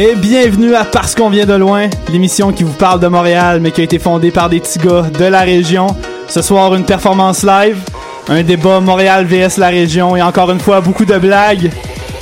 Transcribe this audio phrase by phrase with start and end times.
[0.00, 3.72] Et bienvenue à Parce qu'on vient de loin, l'émission qui vous parle de Montréal, mais
[3.72, 5.88] qui a été fondée par des petits gars de la région.
[6.28, 7.78] Ce soir, une performance live,
[8.28, 11.72] un débat Montréal vs la région, et encore une fois, beaucoup de blagues.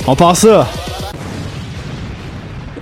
[0.07, 0.67] On pense ça.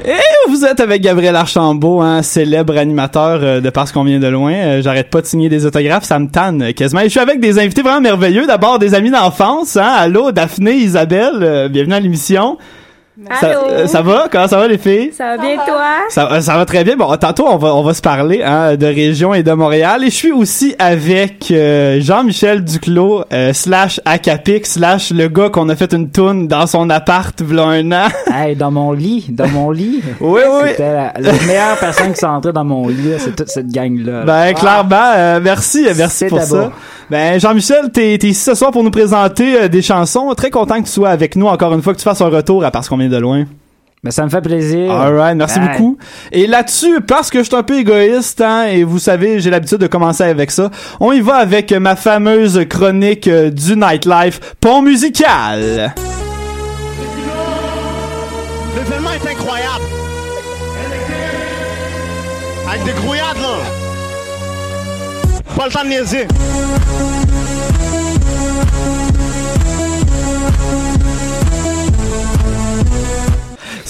[0.06, 0.14] Et
[0.50, 4.54] vous êtes avec Gabriel Archambault, un célèbre animateur euh, de Parce qu'on vient de loin.
[4.54, 7.02] Euh, J'arrête pas de signer des autographes, ça me tanne euh, quasiment.
[7.02, 8.48] Et je suis avec des invités vraiment merveilleux.
[8.48, 9.76] D'abord, des amis d'enfance.
[9.76, 9.94] Hein?
[9.98, 12.58] Allô, Daphné, Isabelle, bienvenue à l'émission.
[13.40, 13.60] Ça, Allô?
[13.70, 14.26] euh, ça va?
[14.30, 15.12] Comment ça va les filles?
[15.16, 15.82] Ça va bien toi?
[16.10, 16.98] Ça, euh, ça va très bien.
[16.98, 20.04] Bon, tantôt, on va, on va se parler hein, de région et de Montréal.
[20.04, 25.70] Et je suis aussi avec euh, Jean-Michel Duclos, euh, slash Acapic, slash le gars qu'on
[25.70, 28.08] a fait une toune dans son appart v'là un an.
[28.36, 30.02] Hey, dans mon lit, dans mon lit.
[30.20, 30.70] Oui, oui.
[30.72, 33.72] C'était la, la meilleure personne qui s'est entrée dans mon lit, là, c'est toute cette
[33.72, 34.24] gang-là.
[34.26, 36.72] Ben, clairement, euh, merci, merci C'est pour ça.
[37.10, 40.34] Ben, Jean-Michel, t'es t'es ici ce soir pour nous présenter euh, des chansons.
[40.36, 42.66] Très content que tu sois avec nous encore une fois, que tu fasses un retour
[42.66, 43.46] à Parce qu'on de loin.
[44.06, 44.92] Ben, ça me fait plaisir.
[44.92, 45.98] Alright, merci beaucoup.
[46.32, 49.80] Et là-dessus, parce que je suis un peu égoïste, hein, et vous savez, j'ai l'habitude
[49.80, 54.84] de commencer avec ça, on y va avec ma fameuse chronique euh, du nightlife, pont
[54.84, 55.92] musical.
[58.76, 59.86] L'événement est incroyable.
[62.70, 63.58] Avec des grouillades, là.
[65.56, 66.28] Pas le temps de niaiser.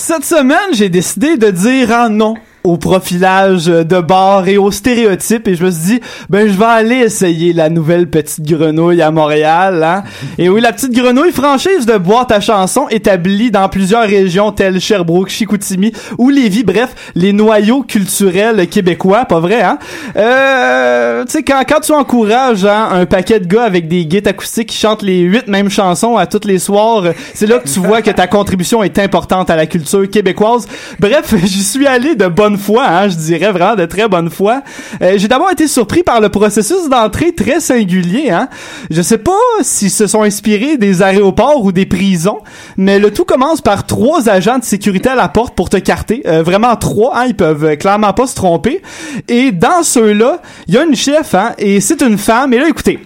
[0.08, 5.48] Cette semaine, j'ai décidé de dire un non au profilage de bar et aux stéréotypes.
[5.48, 6.00] Et je me suis dit
[6.30, 10.04] ben je vais aller essayer la nouvelle petite grenouille à Montréal hein.
[10.38, 14.80] et oui la petite grenouille franchise de boîte à chansons établie dans plusieurs régions telles
[14.80, 16.64] Sherbrooke, Chicoutimi ou Lévis.
[16.64, 19.78] Bref les noyaux culturels québécois pas vrai hein?
[20.16, 24.28] Euh, tu sais quand quand tu encourages hein, un paquet de gars avec des guides
[24.28, 27.04] acoustiques qui chantent les huit mêmes chansons à tous les soirs
[27.34, 30.68] c'est là que tu vois que ta contribution est importante à la culture québécoise.
[31.00, 34.62] Bref j'y suis allé de bonne foi hein, je dirais vraiment de très bonne foi.
[35.02, 38.50] Euh, j'ai d'abord été surpris par le processus d'entrée très singulier hein.
[38.90, 42.40] Je sais pas s'ils se sont inspirés des aéroports ou des prisons
[42.78, 46.22] mais le tout commence par trois agents de sécurité à la porte pour te carter.
[46.26, 48.82] Euh, vraiment trois hein, ils peuvent clairement pas se tromper.
[49.28, 52.54] Et dans ceux-là il y a une chef hein et c'est une femme.
[52.54, 53.00] Et là écoutez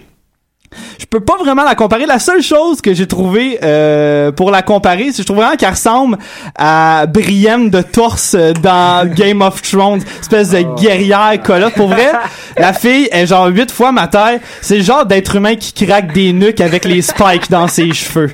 [0.98, 2.06] je peux pas vraiment la comparer.
[2.06, 5.56] La seule chose que j'ai trouvé euh, pour la comparer, c'est que je trouve vraiment
[5.56, 6.18] qu'elle ressemble
[6.56, 11.74] à Brienne de Torse dans Game of Thrones, espèce de guerrière colotte.
[11.74, 12.12] Pour vrai,
[12.56, 14.40] la fille est genre huit fois ma taille.
[14.60, 18.30] C'est le genre d'être humain qui craque des nuques avec les spikes dans ses cheveux.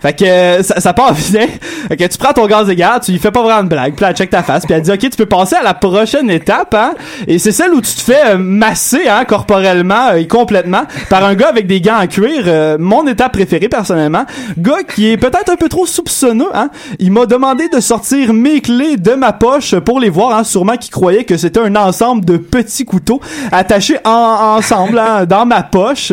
[0.00, 1.46] Fait que euh, ça, ça part bien.
[1.88, 4.04] Fait que tu prends ton gaz égal, tu lui fais pas vraiment de blague, puis
[4.08, 6.74] elle check ta face, puis elle dit OK, tu peux passer à la prochaine étape
[6.74, 6.92] hein.
[7.26, 11.24] Et c'est celle où tu te fais euh, masser hein, corporellement euh, et complètement par
[11.24, 12.44] un gars avec des gants en cuir,
[12.78, 14.24] mon étape préférée personnellement,
[14.58, 16.70] gars qui est peut-être un peu trop soupçonneux hein.
[16.98, 20.76] Il m'a demandé de sortir mes clés de ma poche pour les voir hein, sûrement
[20.76, 23.20] qu'il croyait que c'était un ensemble de petits couteaux
[23.52, 26.12] attachés en- ensemble hein, dans ma poche.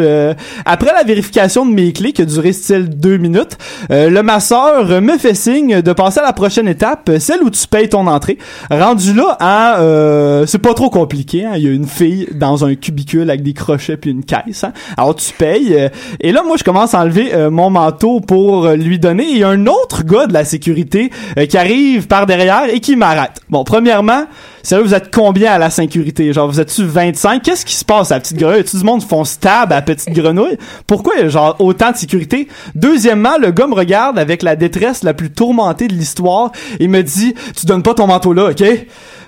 [0.65, 3.57] Après la vérification de mes clés qui a duré style deux minutes,
[3.91, 7.67] euh, le masseur me fait signe de passer à la prochaine étape, celle où tu
[7.67, 8.37] payes ton entrée.
[8.69, 11.45] Rendu là, hein, euh, c'est pas trop compliqué.
[11.45, 11.53] hein.
[11.55, 14.63] Il y a une fille dans un cubicule avec des crochets puis une caisse.
[14.63, 14.73] hein.
[14.97, 15.73] Alors tu payes.
[15.75, 19.25] euh, et là, moi, je commence à enlever euh, mon manteau pour lui donner.
[19.29, 21.09] Il y a un autre gars de la sécurité
[21.49, 23.41] qui arrive par derrière et qui m'arrête.
[23.49, 24.23] Bon, premièrement,
[24.65, 26.33] Sérieux, vous êtes combien à la sécurité?
[26.33, 27.43] Genre, vous êtes-tu 25?
[27.43, 28.63] Qu'est-ce qui se passe à la petite grenouille?
[28.63, 30.57] Tout le monde font stab à petite grenouille?
[30.87, 32.47] Pourquoi, genre, autant de sécurité?
[32.73, 37.03] Deuxièmement, le gars me regarde avec la détresse la plus tourmentée de l'histoire et me
[37.03, 38.63] dit, tu donnes pas ton manteau là, ok?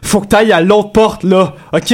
[0.02, 1.92] Faut que t'ailles à l'autre porte, là, ok?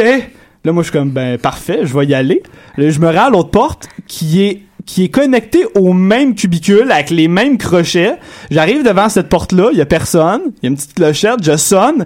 [0.64, 2.44] Là, moi, je suis comme, ben, parfait, je vais y aller.
[2.78, 6.92] Là, je me rends à l'autre porte qui est qui est connecté au même cubicule
[6.92, 8.18] avec les mêmes crochets.
[8.52, 11.56] J'arrive devant cette porte-là, il y a personne, il y a une petite clochette, je
[11.56, 12.06] sonne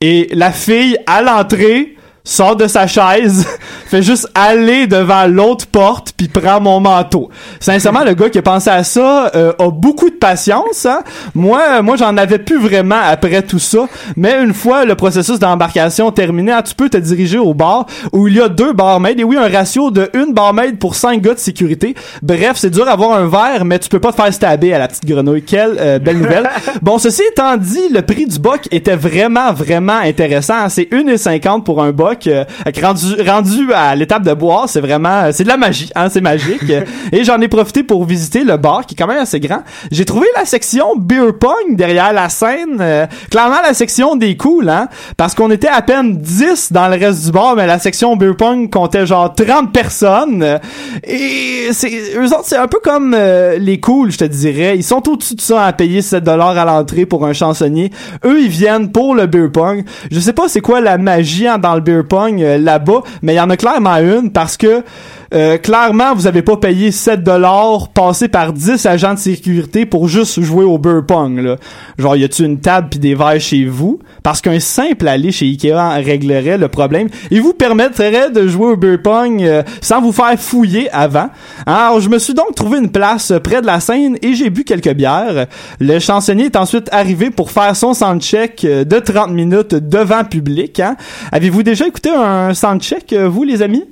[0.00, 1.96] et la fille à l'entrée
[2.30, 3.46] sort de sa chaise,
[3.86, 7.28] fait juste aller devant l'autre porte puis prend mon manteau.
[7.58, 10.86] Sincèrement, le gars qui a pensé à ça euh, a beaucoup de patience.
[10.86, 11.00] Hein?
[11.34, 13.88] Moi, moi, j'en avais plus vraiment après tout ça.
[14.16, 18.28] Mais une fois le processus d'embarcation terminé, hein, tu peux te diriger au bar où
[18.28, 21.34] il y a deux barmaids et oui, un ratio de une barmaid pour cinq gars
[21.34, 21.94] de sécurité.
[22.22, 24.86] Bref, c'est dur d'avoir un verre, mais tu peux pas te faire stabber à la
[24.86, 25.42] petite grenouille.
[25.42, 26.48] Quelle euh, belle nouvelle.
[26.82, 30.68] bon, ceci étant dit, le prix du boc était vraiment, vraiment intéressant.
[30.68, 32.19] C'est 1,50 pour un boc.
[32.26, 32.44] Euh,
[32.82, 36.62] rendu, rendu à l'étape de boire, c'est vraiment, c'est de la magie, hein, c'est magique.
[37.12, 39.62] et j'en ai profité pour visiter le bar qui est quand même assez grand.
[39.90, 44.68] J'ai trouvé la section beer pong derrière la scène, euh, clairement la section des cools,
[44.68, 48.16] hein, parce qu'on était à peine 10 dans le reste du bar, mais la section
[48.16, 50.58] beer pong comptait genre 30 personnes.
[51.04, 54.76] Et c'est, eux autres, c'est un peu comme euh, les cools, je te dirais.
[54.76, 57.90] Ils sont au-dessus de ça à payer 7 dollars à l'entrée pour un chansonnier.
[58.24, 59.84] Eux, ils viennent pour le beer pong.
[60.10, 63.36] Je sais pas c'est quoi la magie hein, dans le beer euh, là-bas, mais il
[63.36, 64.82] y en a clairement une parce que
[65.32, 70.08] euh, clairement, vous avez pas payé 7 dollars passé par 10 agents de sécurité pour
[70.08, 71.56] juste jouer au beer pong là.
[71.98, 74.00] Genre y a-tu une table puis des verres chez vous?
[74.24, 78.76] Parce qu'un simple aller chez Ikea réglerait le problème et vous permettrait de jouer au
[78.76, 81.30] beer pong euh, sans vous faire fouiller avant.
[81.64, 84.64] Alors, je me suis donc trouvé une place près de la scène et j'ai bu
[84.64, 85.46] quelques bières.
[85.78, 90.80] Le chansonnier est ensuite arrivé pour faire son soundcheck euh, de 30 minutes devant public.
[90.80, 90.96] Hein.
[91.30, 93.84] Avez-vous déjà écouté un soundcheck, vous les amis?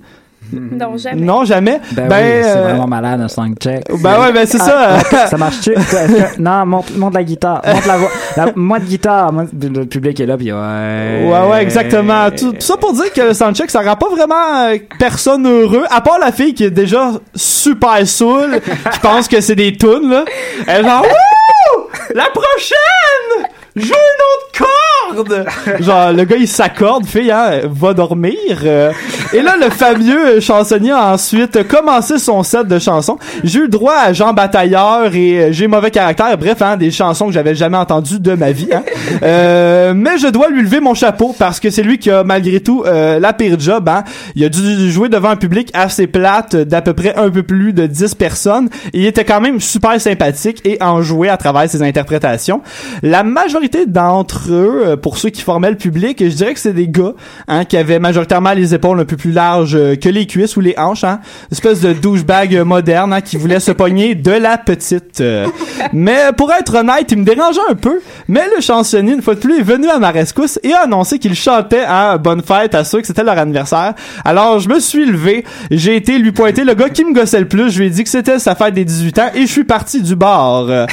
[0.52, 1.20] Non, jamais.
[1.20, 1.80] Non, jamais.
[1.92, 3.84] Ben, Ben, oui, c'est euh, vraiment malade un song check.
[4.02, 5.26] Ben ouais, ben c'est Ah, ça.
[5.28, 5.74] ça marche-tu?
[6.38, 7.62] non, monte, monte la guitare.
[7.66, 8.10] Monte la voix.
[8.36, 9.32] La- moi de guitare.
[9.32, 10.58] Moi, le public est là, puis ouais.
[10.58, 12.30] Ouais, ouais, exactement.
[12.30, 15.84] Tout, tout ça pour dire que le soundcheck, ça rend pas vraiment euh, personne heureux,
[15.90, 18.60] à part la fille qui est déjà super saoule,
[18.92, 20.24] qui pense que c'est des tunes, là.
[20.66, 21.02] Elle est genre,
[21.76, 21.82] Wouh!
[22.14, 23.48] La prochaine!
[23.78, 24.66] Joue une autre
[25.06, 25.46] corde!
[25.80, 28.34] Genre, le gars, il s'accorde, fille, hein, va dormir.
[28.64, 28.92] euh.
[29.32, 33.18] et là, le fameux chansonnier a ensuite commencé son set de chansons.
[33.44, 36.36] J'ai eu le droit à Jean Batailleur et euh, J'ai mauvais caractère.
[36.38, 38.68] Bref, hein, des chansons que j'avais jamais entendues de ma vie.
[38.72, 38.82] Hein.
[39.22, 42.60] Euh, mais je dois lui lever mon chapeau parce que c'est lui qui a malgré
[42.60, 43.88] tout euh, la pire job.
[43.88, 44.04] Hein.
[44.34, 47.72] Il a dû jouer devant un public assez plate d'à peu près un peu plus
[47.72, 48.68] de 10 personnes.
[48.92, 52.62] Il était quand même super sympathique et enjoué à travers ses interprétations.
[53.02, 56.72] La majorité d'entre eux, euh, pour ceux qui formaient le public, je dirais que c'est
[56.72, 57.14] des gars
[57.46, 60.60] hein, qui avaient majoritairement les épaules un peu plus larges euh, que les cuisses ou
[60.60, 61.04] les hanches.
[61.04, 61.20] Hein.
[61.50, 65.22] Une espèce de douchebag euh, moderne hein, qui voulait se pogner de la petite.
[65.92, 68.00] Mais pour être honnête, il me dérangeait un peu.
[68.28, 71.18] Mais le chansonnier, une fois de plus, est venu à ma rescousse et a annoncé
[71.18, 73.94] qu'il chantait à Bonne Fête à ceux que c'était leur anniversaire.
[74.24, 77.48] Alors, je me suis levé, j'ai été lui pointer le gars qui me gossait le
[77.48, 79.64] plus, je lui ai dit que c'était sa fête des 18 ans et je suis
[79.64, 80.66] parti du bar.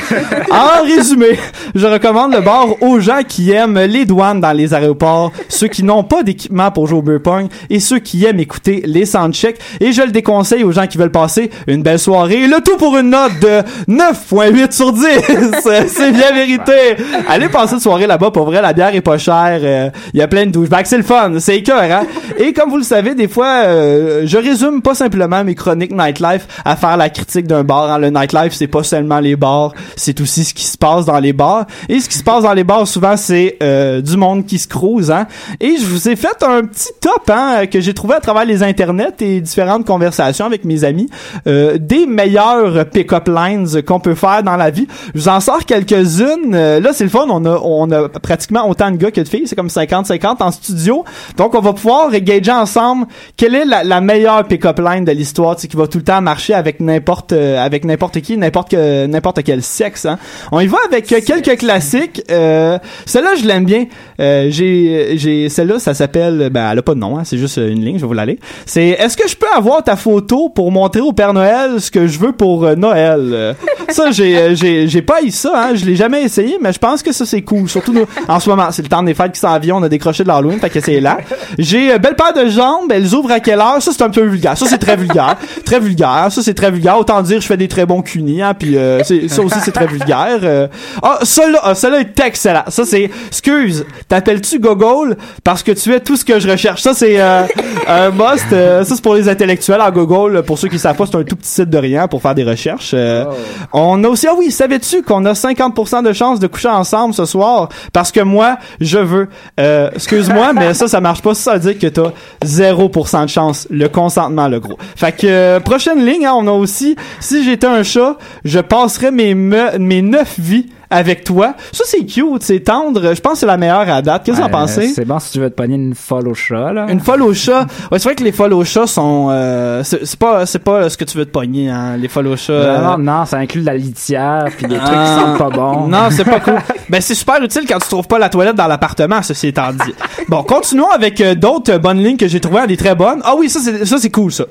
[0.51, 1.37] En résumé,
[1.73, 5.83] je recommande le bar aux gens qui aiment les douanes dans les aéroports, ceux qui
[5.83, 9.59] n'ont pas d'équipement pour jouer au beer pong et ceux qui aiment écouter les soundchecks
[9.79, 12.97] et je le déconseille aux gens qui veulent passer une belle soirée, le tout pour
[12.97, 13.61] une note de
[13.91, 15.01] 9.8 sur 10.
[15.87, 16.97] c'est bien vérité.
[17.27, 20.21] Allez passer une soirée là-bas, pour vrai, la bière est pas chère, euh, il y
[20.21, 22.05] a plein de douchebags, c'est le fun, c'est cœur hein?
[22.37, 26.47] Et comme vous le savez, des fois, euh, je résume pas simplement mes chroniques nightlife
[26.65, 27.89] à faire la critique d'un bar.
[27.91, 27.99] hein.
[27.99, 31.33] Le nightlife, c'est pas seulement les bars, c'est aussi ce qui se passe dans les
[31.33, 31.65] bars.
[31.87, 34.67] Et ce qui se passe dans les bars, souvent, c'est euh, du monde qui se
[34.67, 35.27] crouse, hein.
[35.61, 38.61] Et je vous ai fait un petit top, hein, que j'ai trouvé à travers les
[38.63, 41.09] internets et différentes conversations avec mes amis,
[41.47, 44.87] euh, des meilleures pick-up lines qu'on peut faire dans la vie.
[45.13, 46.53] Je vous en sors quelques-unes.
[46.53, 47.25] Euh, là, c'est le fun.
[47.29, 49.47] On a, on a pratiquement autant de gars que de filles.
[49.47, 51.03] C'est comme 50-50 en studio.
[51.37, 53.07] Donc, on va pouvoir gager ensemble
[53.37, 56.03] quelle est la, la meilleure pick-up line de l'histoire, tu sais, qui va tout le
[56.03, 60.17] temps marcher avec n'importe, euh, avec n'importe qui, n'importe que, n'importe quel sexe, hein.
[60.51, 62.21] On y va avec euh, quelques classiques.
[62.31, 63.85] Euh, celle-là, je l'aime bien.
[64.19, 67.57] Euh, j'ai, j'ai, celle-là, ça s'appelle, ben, elle a pas de nom, hein, c'est juste
[67.57, 68.39] une ligne, je vais vous l'aller.
[68.65, 72.07] C'est, est-ce que je peux avoir ta photo pour montrer au Père Noël ce que
[72.07, 73.55] je veux pour Noël?
[73.89, 77.03] Ça, j'ai, j'ai, j'ai pas eu ça, hein, je l'ai jamais essayé, mais je pense
[77.03, 77.69] que ça, c'est cool.
[77.69, 79.89] Surtout, nous, en ce moment, c'est le temps des fêtes qui s'en vient, on a
[79.89, 81.17] décroché de l'Halloween, fait que c'est là.
[81.57, 83.81] J'ai euh, belle paire de jambes, elles ouvrent à quelle heure?
[83.81, 84.57] Ça, c'est un peu vulgaire.
[84.57, 85.35] Ça, c'est très vulgaire.
[85.65, 86.27] Très vulgaire.
[86.29, 86.97] Ça, c'est très vulgaire.
[86.97, 89.87] Autant dire, je fais des très bons cunis, hein, puis euh, ça aussi, c'est très
[89.87, 90.39] vulgaire.
[90.43, 90.67] Euh,
[91.03, 92.63] Ah, celui-là, ah, celui-là est excellent.
[92.69, 95.17] Ça, c'est, excuse, t'appelles-tu Gogol?
[95.43, 96.81] Parce que tu es tout ce que je recherche.
[96.81, 97.43] Ça, c'est euh,
[97.87, 98.45] un must.
[98.53, 100.43] euh, ça, c'est pour les intellectuels en Gogol.
[100.43, 102.43] Pour ceux qui savent pas, c'est un tout petit site de rien pour faire des
[102.43, 102.91] recherches.
[102.93, 103.25] Euh,
[103.73, 107.69] On a aussi, ah savais-tu qu'on a 50% de chances de coucher ensemble ce soir?
[107.93, 109.27] Parce que moi, je veux.
[109.59, 111.33] Euh, excuse-moi, mais ça, ça marche pas.
[111.33, 112.11] Ça veut dire que t'as
[112.45, 113.67] 0% de chance.
[113.69, 114.77] Le consentement, le gros.
[114.95, 119.11] Fait que, euh, prochaine ligne, hein, on a aussi, si j'étais un chat, je passerais
[119.11, 121.53] mes, me- mes 9 vies avec toi.
[121.71, 123.13] Ça, c'est cute, c'est tendre.
[123.13, 124.23] Je pense que c'est la meilleure à date.
[124.25, 124.87] Qu'est-ce que vous en Euh, pensez?
[124.89, 126.85] C'est bon si tu veux te pogner une folle au chat, là.
[126.89, 127.61] Une folle au chat?
[127.91, 130.97] Ouais, c'est vrai que les folles au chat sont, euh, c'est pas, c'est pas ce
[130.97, 132.53] que tu veux te pogner, hein, les folles au chat.
[132.53, 132.77] euh.
[132.77, 135.19] Vraiment, non, ça inclut de la litière puis des trucs qui Ah.
[135.19, 135.87] sentent pas bon.
[135.87, 136.55] Non, c'est pas cool.
[136.89, 139.93] ben, c'est super utile quand tu trouves pas la toilette dans l'appartement, ceci étant dit.
[140.29, 143.21] Bon, continuons avec euh, d'autres euh, bonnes lignes que j'ai trouvées, des très bonnes.
[143.23, 144.45] Ah oui, ça, c'est, ça, c'est cool, ça.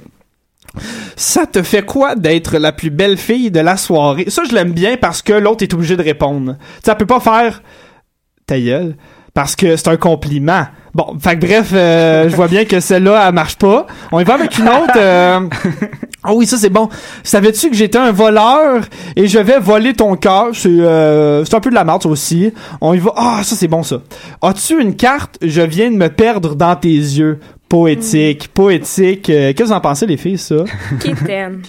[1.16, 4.26] Ça te fait quoi d'être la plus belle fille de la soirée?
[4.28, 6.57] Ça, je l'aime bien parce que l'autre est obligé de répondre.
[6.87, 7.62] Elle peut pas faire
[8.47, 8.97] ta gueule
[9.33, 10.66] parce que c'est un compliment.
[10.95, 13.87] Bon, fait que bref, euh, je vois bien que celle-là, elle marche pas.
[14.12, 14.93] On y va avec une autre.
[14.97, 15.40] euh,
[16.26, 16.88] Ah oui, ça c'est bon.
[17.23, 20.47] Savais-tu que j'étais un voleur et je vais voler ton cœur?
[20.54, 22.50] C'est euh, un peu de la merde ça aussi.
[22.81, 23.12] On y va.
[23.14, 23.97] Ah, ça c'est bon ça.
[24.40, 25.37] As-tu une carte?
[25.43, 27.40] Je viens de me perdre dans tes yeux.
[27.75, 29.28] Poétique, poétique.
[29.31, 30.54] Euh, Qu'est-ce que vous en pensez les filles ça?
[31.00, 31.61] Kitten.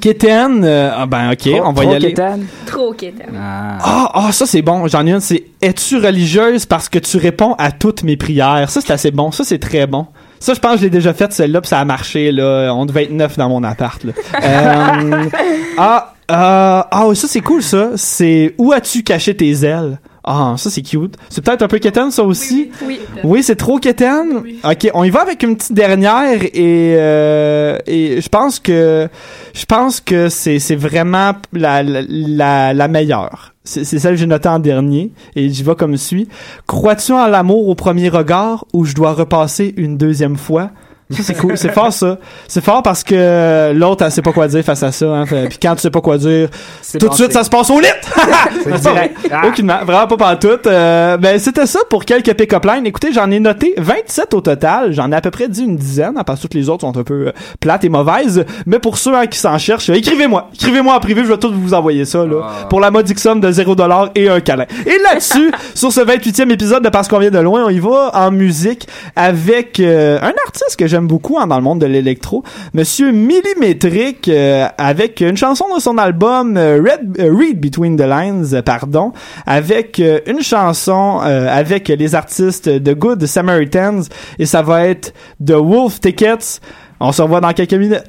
[0.00, 2.08] Kitten, euh, ah ben ok, Trop- on va y aller.
[2.08, 2.46] quétaine.
[2.64, 3.26] Trop kitten.
[3.38, 3.76] Ah.
[3.82, 4.88] Ah, ah, ça c'est bon.
[4.88, 8.70] J'en ai une, c'est Es-tu religieuse parce que tu réponds à toutes mes prières?
[8.70, 9.32] Ça c'est assez bon.
[9.32, 10.06] Ça c'est très bon.
[10.38, 12.72] Ça, je pense que je l'ai déjà fait celle-là, puis ça a marché, là.
[12.74, 14.12] On devait être neuf dans mon appart, là.
[14.42, 15.24] Euh,
[15.76, 17.90] ah, euh, ah, oui, ça c'est cool, ça.
[17.96, 19.98] C'est Où as-tu caché tes ailes?
[20.24, 21.16] Ah, ça c'est cute.
[21.28, 22.70] C'est peut-être un peu quétaine, ça aussi?
[22.84, 23.00] Oui.
[23.24, 24.42] Oui, c'est trop quétaine?
[24.64, 29.08] Ok, on y va avec une petite dernière et euh, et je pense que
[29.54, 33.54] je pense que c'est c'est vraiment la la la, meilleure.
[33.64, 36.28] C'est c'est celle que j'ai notée en dernier et j'y vais comme suit.
[36.66, 40.70] Crois-tu en l'amour au premier regard ou je dois repasser une deuxième fois?
[41.10, 42.18] Ça c'est cool, c'est fort ça.
[42.46, 45.06] C'est fort parce que l'autre elle sait pas quoi dire face à ça.
[45.06, 45.24] Hein.
[45.26, 46.48] Puis quand tu sais pas quoi dire,
[46.98, 47.86] tout de suite ça se passe au lit.
[48.64, 49.18] C'est direct.
[49.18, 49.30] vrai.
[49.32, 49.46] Ah.
[49.46, 50.66] Aucunement, vraiment pas pantoute.
[50.66, 52.86] Euh, ben c'était ça pour quelques pick-up lines.
[52.86, 54.92] Écoutez, j'en ai noté 27 au total.
[54.92, 56.96] J'en ai à peu près dit une dizaine, hein, parce que toutes les autres sont
[56.96, 58.44] un peu euh, plates et mauvaises.
[58.66, 60.48] Mais pour ceux hein, qui s'en cherchent, euh, écrivez-moi.
[60.54, 62.66] Écrivez-moi en privé, je vais tout vous envoyer ça là, Ah.
[62.68, 64.66] pour la modique somme de 0$ et un câlin.
[64.86, 68.10] Et là-dessus, sur ce 28e épisode de Parce qu'on vient de loin, on y va
[68.14, 68.86] en musique
[69.16, 72.42] avec euh, un artiste que j'aime beaucoup hein, dans le monde de l'électro,
[72.74, 78.02] Monsieur Millimétrique, euh, avec une chanson de son album euh, Red, euh, Read Between the
[78.02, 79.12] Lines, pardon,
[79.46, 84.02] avec une chanson avec les artistes de Good Samaritans,
[84.38, 85.12] et ça va être
[85.44, 86.60] The Wolf Tickets.
[87.00, 88.04] On se revoit dans quelques minutes.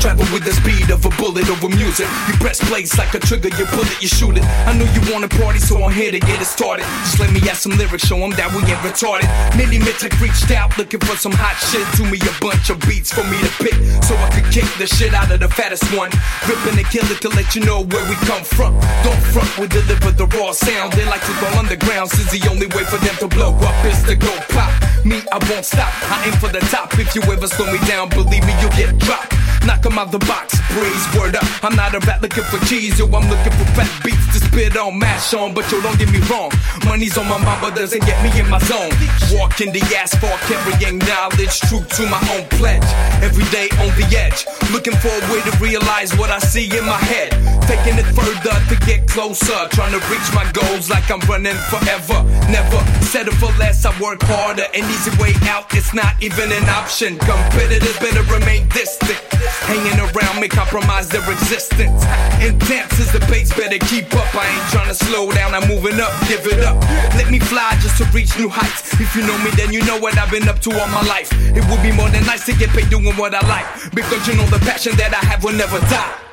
[0.00, 2.08] Travel with the speed of a bullet over music.
[2.28, 4.44] You press plays like a trigger, you pull it, you shoot it.
[4.66, 6.84] I know you wanna party, so I'm here to get it started.
[7.04, 9.28] Just let me add some lyrics, show 'em that we ain't retarded.
[9.58, 11.86] Millimetric reached out looking for some hot shit.
[11.96, 14.86] To me, a bunch of beats for me to pick, so I could kick the
[14.86, 16.10] shit out of the fattest one.
[16.46, 18.72] Ripping and kill it to let you know where we come from.
[19.04, 20.92] Don't front, we deliver the raw sound.
[20.92, 24.02] They like to go underground, since the only way for them to blow up is
[24.04, 24.72] to go pop.
[25.04, 25.92] Me, I won't stop.
[26.10, 26.98] I aim for the top.
[26.98, 29.34] If you ever slow me down, believe me, you'll get dropped.
[29.64, 31.44] Knock 'em out the box, breeze, word up.
[31.64, 34.76] I'm not a rat looking for cheese, yo, I'm looking for fat beats to spit
[34.76, 35.54] on, mash on.
[35.54, 36.50] But yo, don't get me wrong,
[36.84, 38.92] money's on my mind, but doesn't get me in my zone.
[39.32, 42.84] Walking the asphalt, carrying knowledge, true to my own pledge.
[43.22, 46.84] Every day on the edge, looking for a way to realize what I see in
[46.84, 47.32] my head.
[47.66, 52.22] Taking it further to get closer, trying to reach my goals like I'm running forever.
[52.52, 54.66] Never settle for less, I work harder.
[54.74, 57.18] An easy way out, it's not even an option.
[57.18, 59.18] Competitors better remain distant.
[59.76, 62.00] Hanging around may compromise their existence.
[62.40, 64.34] Intense as the pace, better keep up.
[64.34, 66.80] I ain't trying to slow down, I'm moving up, give it up.
[67.12, 68.98] Let me fly just to reach new heights.
[68.98, 71.28] If you know me, then you know what I've been up to all my life.
[71.54, 73.92] It would be more than nice to get paid doing what I like.
[73.92, 76.25] Because you know the passion that I have will never die.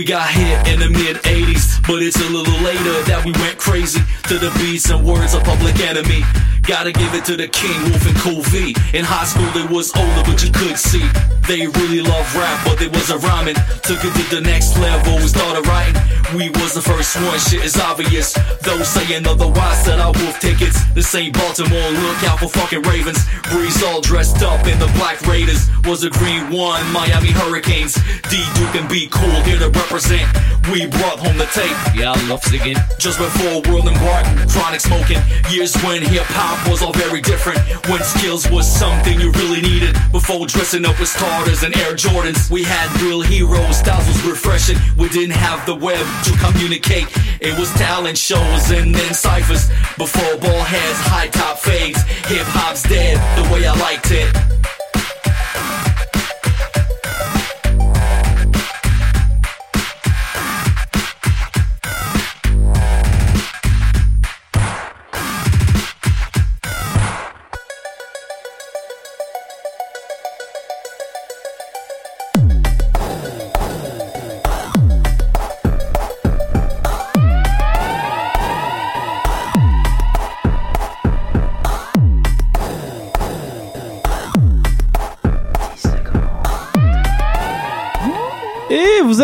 [0.00, 3.58] We got hit in the mid 80s, but it's a little later that we went
[3.58, 4.00] crazy
[4.32, 6.24] to the beats and words of Public Enemy.
[6.64, 8.72] Gotta give it to the King Wolf and Cool V.
[8.96, 11.04] In high school, they was older, but you could see
[11.44, 13.60] they really love rap, but they wasn't rhyming.
[13.84, 16.00] Took it to the next level, we started writing.
[16.32, 18.32] We was the first one, shit is obvious.
[18.64, 20.80] Those saying otherwise said our wolf tickets.
[20.94, 23.20] This ain't Baltimore, look out for fucking Ravens.
[23.52, 25.68] Breeze all dressed up in the Black Raiders.
[25.84, 28.00] Was a green one, Miami Hurricanes.
[28.30, 29.89] D Duke and B Cool here to represent.
[29.90, 31.74] We brought home the tape.
[31.98, 32.76] Yeah, I love singing.
[33.00, 35.18] Just before World and embarked, chronic smoking.
[35.50, 37.58] Years when hip hop was all very different.
[37.88, 39.96] When skills was something you really needed.
[40.12, 42.50] Before dressing up with starters and Air Jordans.
[42.50, 44.78] We had real heroes, styles was refreshing.
[44.96, 47.08] We didn't have the web to communicate.
[47.40, 49.68] It was talent shows and then ciphers.
[49.98, 52.00] Before ball heads, high top fades.
[52.30, 54.49] Hip hop's dead the way I liked it.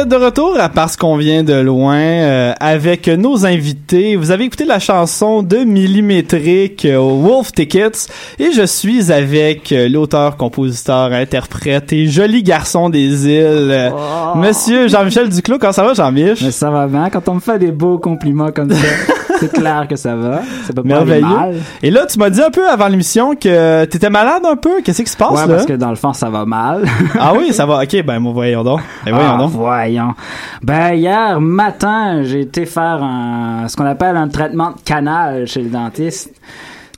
[0.06, 4.14] Êtes de retour à Parce qu'on vient de loin euh, avec nos invités.
[4.16, 8.08] Vous avez écouté la chanson de Millimétrique euh, Wolf Tickets
[8.38, 13.90] et je suis avec euh, l'auteur, compositeur, interprète et joli garçon des îles, euh,
[14.36, 15.58] Monsieur Jean-Michel Duclos.
[15.58, 16.40] Comment ça va, Jean-Mich?
[16.42, 17.10] Mais ça va bien.
[17.10, 18.76] Quand on me fait des beaux compliments comme ça,
[19.40, 20.42] c'est clair que ça va.
[20.66, 21.56] Ça peut pas aller mal.
[21.82, 24.82] Et là, tu m'as dit un peu avant l'émission que t'étais malade un peu.
[24.84, 25.54] Qu'est-ce qui se passe Ouais, là?
[25.54, 26.84] parce que dans le fond, ça va mal.
[27.18, 27.82] Ah oui, ça va.
[27.82, 28.80] Ok, ben voyons donc.
[29.04, 29.52] Ben, voyons Ah, donc.
[29.96, 30.14] Voyons.
[30.62, 35.62] Ben, hier matin, j'ai été faire un, ce qu'on appelle un traitement de canal chez
[35.62, 36.30] le dentiste.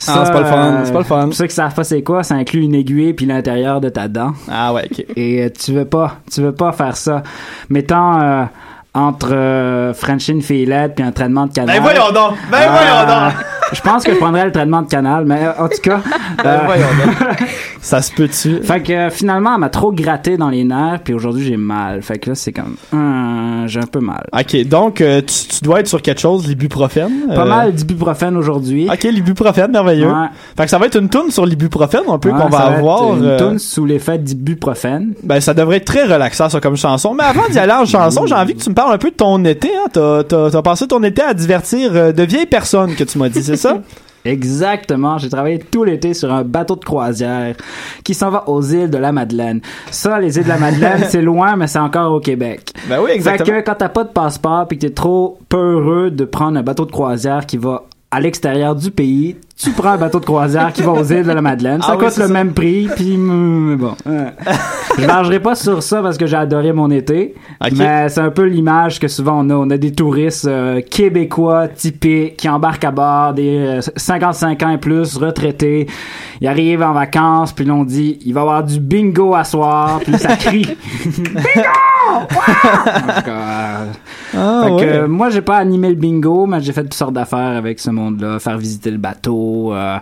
[0.07, 1.25] Ah, c'est pas le fun, c'est pas le fun.
[1.25, 4.07] Pour ceux qui savent pas c'est quoi, ça inclut une aiguille puis l'intérieur de ta
[4.07, 4.33] dent.
[4.51, 5.05] Ah ouais, ok.
[5.17, 7.25] Et euh, tu veux pas, tu veux pas faire ça.
[7.69, 8.45] Mettons, euh,
[8.95, 11.77] entre euh, French une fillette puis un traitement de canal.
[11.77, 12.35] Ben voyons donc.
[12.51, 13.33] Ben Euh, voyons donc.
[13.73, 16.01] Je pense que je prendrais le traitement de canal, mais euh, en tout cas.
[16.43, 17.45] Ben euh.
[17.81, 18.63] Ça se peut-tu?
[18.63, 22.03] fait que euh, finalement, elle m'a trop gratté dans les nerfs, puis aujourd'hui j'ai mal.
[22.03, 24.27] Fait que là, c'est comme, hum, j'ai un peu mal.
[24.33, 27.29] Ok, donc euh, tu, tu dois être sur quelque chose, l'ibuprofène.
[27.29, 28.89] Pas euh, mal d'ibuprofène aujourd'hui.
[28.91, 30.09] Ok, l'ibuprofène, merveilleux.
[30.09, 30.29] Ouais.
[30.57, 32.79] Fait que ça va être une tourne sur l'ibuprofène un peu Ouais, qu'on va être
[32.79, 33.17] avoir.
[33.17, 35.15] Une euh, toune sous l'effet d'ibuprofène.
[35.23, 37.15] ben ça devrait être très relaxant ça comme chanson.
[37.15, 39.17] Mais avant d'y aller en chanson, j'ai envie que tu me parles un peu de
[39.17, 39.69] ton été.
[39.69, 39.89] Hein?
[39.93, 43.43] T'as, t'as, t'as passé ton été à divertir de vieilles personnes que tu m'as dit,
[43.43, 43.83] c'est ça?
[44.25, 45.19] Exactement.
[45.19, 47.55] J'ai travaillé tout l'été sur un bateau de croisière
[48.05, 49.61] qui s'en va aux îles de la Madeleine.
[49.91, 52.73] Ça, les îles de la Madeleine, c'est loin, mais c'est encore au Québec.
[52.89, 56.11] Ben oui, Fait que quand t'as pas de passeport puis que t'es trop peu heureux
[56.11, 59.97] de prendre un bateau de croisière qui va à l'extérieur du pays, tu prends un
[59.99, 61.83] bateau de croisière qui va aux îles de la Madeleine.
[61.83, 62.29] Ça Ah coûte le ça.
[62.29, 63.95] même prix, puis bon.
[64.07, 64.31] euh,
[64.99, 67.35] je margerai pas sur ça parce que j'ai adoré mon été,
[67.77, 69.55] mais c'est un peu l'image que souvent on a.
[69.55, 74.71] On a des touristes euh, québécois typés qui embarquent à bord, des euh, 55 ans
[74.71, 75.87] et plus, retraités.
[76.41, 80.01] Ils arrivent en vacances, puis l'on dit, il va y avoir du bingo à soir,
[80.03, 80.67] puis ça crie.
[81.57, 81.61] Euh,
[84.37, 87.15] Ah, fait que, euh, moi, j'ai pas animé le bingo, mais j'ai fait toutes sortes
[87.15, 88.39] d'affaires avec ce monde-là.
[88.39, 89.97] Faire visiter le bateau, euh,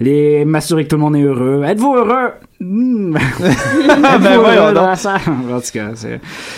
[0.00, 1.62] les m'assurer que tout le monde est heureux.
[1.64, 2.32] Êtes-vous heureux?
[2.60, 3.16] Hmm.
[4.20, 4.90] Ben, dans?
[4.90, 5.90] En tout cas.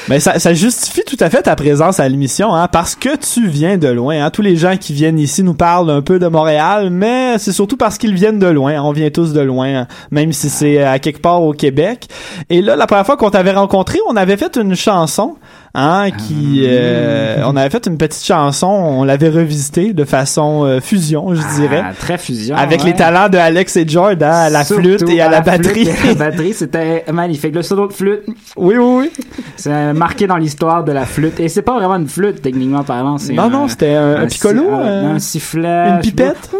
[0.09, 3.47] Mais ça, ça justifie tout à fait ta présence à l'émission, hein, parce que tu
[3.47, 4.25] viens de loin.
[4.25, 4.31] Hein.
[4.31, 7.77] Tous les gens qui viennent ici nous parlent un peu de Montréal, mais c'est surtout
[7.77, 8.81] parce qu'ils viennent de loin.
[8.83, 12.09] On vient tous de loin, hein, même si c'est à quelque part au Québec.
[12.49, 15.37] Et là, la première fois qu'on t'avait rencontré, on avait fait une chanson,
[15.75, 20.81] hein, qui, euh, on avait fait une petite chanson, on l'avait revisitée de façon euh,
[20.81, 21.83] fusion, je dirais.
[21.85, 22.57] Ah, très fusion.
[22.57, 22.87] Avec ouais.
[22.91, 25.89] les talents de Alex et Jordan à la Surtout flûte et à, la, flûte batterie.
[25.89, 27.55] et la batterie, c'était magnifique.
[27.55, 28.23] Le solo de flûte,
[28.57, 29.25] oui, oui, oui.
[29.57, 31.39] c'est marqué dans l'histoire de la flûte.
[31.41, 33.17] Et c'est pas vraiment une flûte, techniquement parlant.
[33.33, 35.89] Non, un- non, c'était un, un si- piccolo, un, euh, un sifflet.
[35.91, 36.51] une pipette.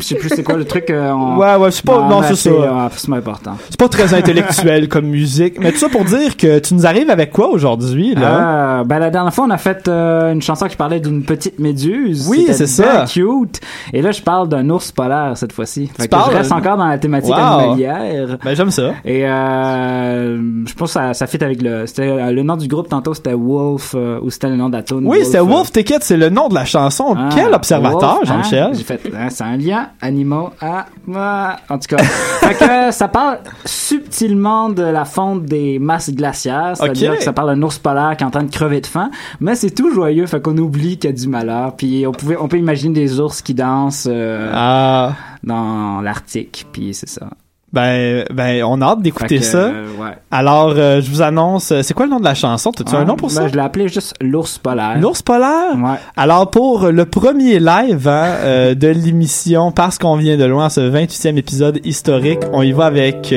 [0.00, 0.90] Je sais plus c'est quoi le truc.
[0.90, 2.50] euh, on- Ouais, ouais, c'est pas, non, c'est ça.
[2.50, 3.56] euh, C'est important.
[3.70, 5.58] C'est pas très intellectuel comme musique.
[5.60, 8.80] Mais tout ça pour dire que tu nous arrives avec quoi aujourd'hui, là?
[8.80, 11.58] Euh, ben la dernière fois on a fait euh, une chanson qui parlait d'une petite
[11.58, 12.26] méduse.
[12.28, 13.04] Oui, c'est ça.
[13.08, 13.60] cute.
[13.92, 15.88] Et là je parle d'un ours polaire cette fois-ci.
[15.98, 17.58] Que parles- je reste encore dans la thématique Wow.
[17.60, 18.38] animalière.
[18.44, 18.92] Ben, j'aime ça.
[19.04, 22.88] Et euh, je pense que ça, ça fit avec le c'était le nom du groupe
[22.88, 25.04] tantôt c'était Wolf ou c'était le nom d'Atone.
[25.06, 27.14] Oui, c'était Wolf Ticket, c'est le nom de la chanson.
[27.16, 28.24] ah, Quel observateur, hein?
[28.24, 28.70] Jean-Michel.
[28.74, 32.02] J'ai fait, hein, c'est un lien animaux à, à- en tout cas.
[32.02, 37.54] fait que ça parle subtilement de la fonte des masses glaciaires, c'est-à-dire que ça parle
[37.54, 40.26] d'un ours polaire qui est en train de crever de faim, mais c'est tout joyeux,
[40.26, 43.20] fait qu'on oublie qu'il y a du malheur, puis on pouvait, on peut imaginer des
[43.20, 47.28] ours qui dansent euh, Ah, dans l'Arctique, puis c'est ça.
[47.72, 49.58] Ben, ben, on a hâte d'écouter ça.
[49.66, 50.12] euh, ouais.
[50.30, 52.72] Alors, euh, je vous annonce, euh, c'est quoi le nom de la chanson?
[52.72, 53.48] T'as-tu un nom pour Ben, ça?
[53.48, 54.96] Je l'ai appelé juste l'ours polaire.
[54.98, 55.76] L'ours polaire?
[55.76, 55.98] Ouais.
[56.16, 60.80] Alors pour le premier live hein, euh, de l'émission parce qu'on vient de loin ce
[60.80, 63.34] 28e épisode historique, on y va avec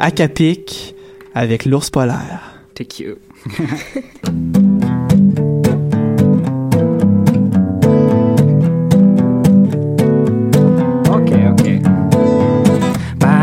[0.00, 0.94] Acapic
[1.34, 2.40] avec l'ours polaire.
[2.74, 3.18] T'es cute.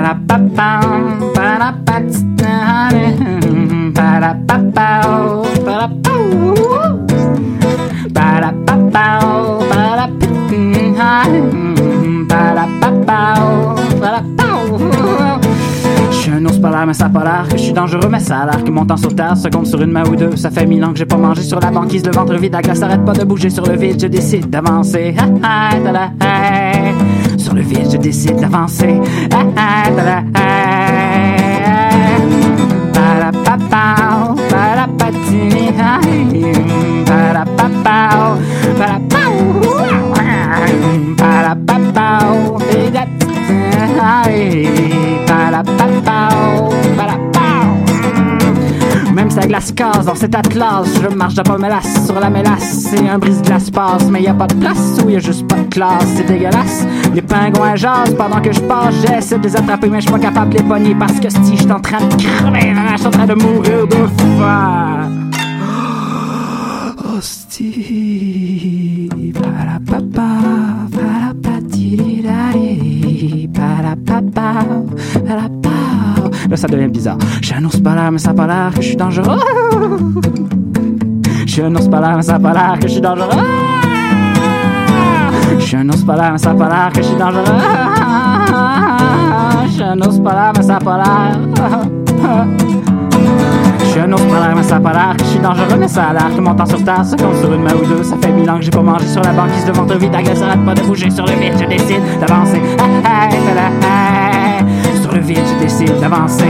[0.08, 0.38] ba
[12.56, 13.77] da ba ba
[16.28, 18.64] suis un ours polaire, mais ça l'air que je suis dangereux, mais ça a l'air
[18.64, 20.36] que mon temps sur terre se compte sur une main ou deux.
[20.36, 22.62] Ça fait mille ans que j'ai pas mangé sur la banquise, le ventre vide, la
[22.62, 25.16] glace arrête pas de bouger sur le vide, je décide d'avancer.
[27.38, 29.00] Sur le vide, je décide d'avancer.
[49.14, 52.30] Même si la glace casse dans cet atlas, je marche de pas mélasse sur la
[52.30, 52.88] mélasse.
[52.90, 55.58] C'est un brise-glace passe, mais y a pas de place ou y a juste pas
[55.58, 56.06] de classe.
[56.16, 56.86] C'est dégueulasse.
[57.14, 58.96] Les pingouins jasent pendant que je passe.
[59.02, 61.58] J'essaie de les attraper, mais je suis pas capable de les pogner parce que si
[61.58, 64.08] je suis en train de crever, je suis en train de mourir de
[64.40, 65.12] faim.
[67.18, 68.47] Hostie,
[76.50, 77.18] Là, ça devient bizarre.
[77.56, 79.40] Un ours polaire, mais ça pas que je suis dangereux.
[81.60, 83.30] Un ours polaire, mais ça pas que je suis dangereux.
[85.74, 87.44] Un ours polaire, mais ça pas que je suis dangereux.
[89.80, 91.32] Un ours polaire, mais ça pas.
[94.00, 96.14] Un ours polaire, mais ça a pas l'air que je suis dangereux, mais ça a
[96.14, 98.04] l'air que mon temps sur terre se compte sur une main ou deux.
[98.04, 100.20] Ça fait mille ans que j'ai pas mangé sur la banquise de ventre vide, la
[100.20, 102.62] arrête pas de bouger sur le vide, je décide d'avancer.
[102.80, 103.30] Ah, ah,
[103.84, 105.02] ah.
[105.02, 106.46] Sur le vide, je décide d'avancer.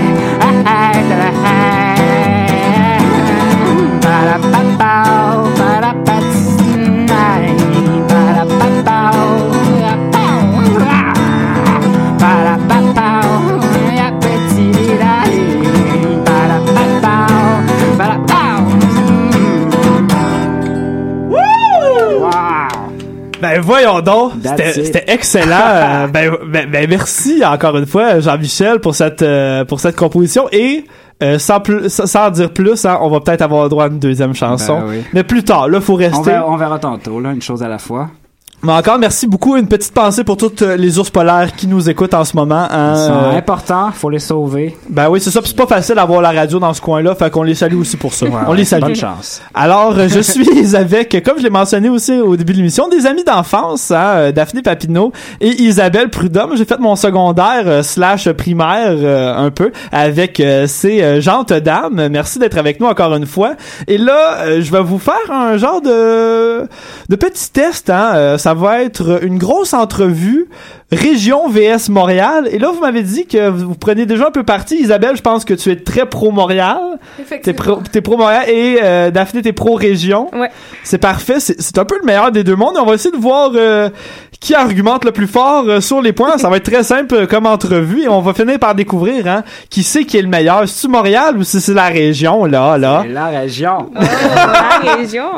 [23.57, 24.85] Ben voyons donc, c'était it.
[24.85, 25.47] c'était excellent.
[25.67, 30.47] Euh, ben, ben, ben, merci encore une fois Jean-Michel pour cette euh, pour cette composition
[30.51, 30.85] et
[31.23, 33.99] euh, sans plus sans, dire plus, hein, on va peut-être avoir le droit à une
[33.99, 35.03] deuxième chanson, Ben oui.
[35.13, 35.67] mais plus tard.
[35.67, 36.29] Là, faut On rester.
[36.29, 38.09] verra, on verra tantôt, là, une chose à la fois.
[38.63, 41.91] Mais encore merci beaucoup, une petite pensée pour toutes euh, les ours polaires qui nous
[41.91, 42.67] écoutent en ce moment.
[42.71, 42.93] hein.
[42.95, 44.75] Ils sont Euh, importants, faut les sauver.
[44.89, 45.41] ben oui, c'est ça.
[45.41, 47.97] Puis c'est pas facile d'avoir la radio dans ce coin-là, fait qu'on les salue aussi
[47.97, 48.25] pour ça.
[48.47, 48.81] on les salue.
[48.81, 49.43] Bonne chance.
[49.53, 53.05] Alors, euh, je suis avec, comme je l'ai mentionné aussi au début de l'émission, des
[53.05, 56.57] amis d'enfance, hein, Daphné Papineau et Isabelle Prudhomme.
[56.57, 62.07] J'ai fait mon secondaire euh, slash primaire euh, un peu avec euh, ces gentes dames.
[62.09, 63.53] Merci d'être avec nous encore une fois.
[63.87, 66.63] Et là, je vais vous faire un genre de
[67.07, 67.91] de petit test.
[67.91, 68.37] Hein.
[68.47, 70.47] Ça va être une grosse entrevue
[70.91, 72.47] région VS Montréal.
[72.51, 74.75] Et là, vous m'avez dit que vous prenez déjà un peu parti.
[74.79, 76.77] Isabelle, je pense que tu es très pro Montréal.
[77.17, 77.75] T'es Effectivement.
[77.75, 80.29] pro, t'es pro Montréal et euh, Daphné t'es pro région.
[80.33, 80.49] Ouais.
[80.83, 81.39] C'est parfait.
[81.39, 82.75] C'est, c'est un peu le meilleur des deux mondes.
[82.77, 83.89] Et on va essayer de voir euh,
[84.39, 86.37] qui argumente le plus fort euh, sur les points.
[86.37, 89.43] Ça va être très simple euh, comme entrevue et on va finir par découvrir hein,
[89.69, 90.67] qui c'est qui est le meilleur.
[90.67, 93.01] C'est-tu Montréal ou si c'est la région là là?
[93.05, 93.89] C'est la région.
[93.93, 95.29] Oh, la région.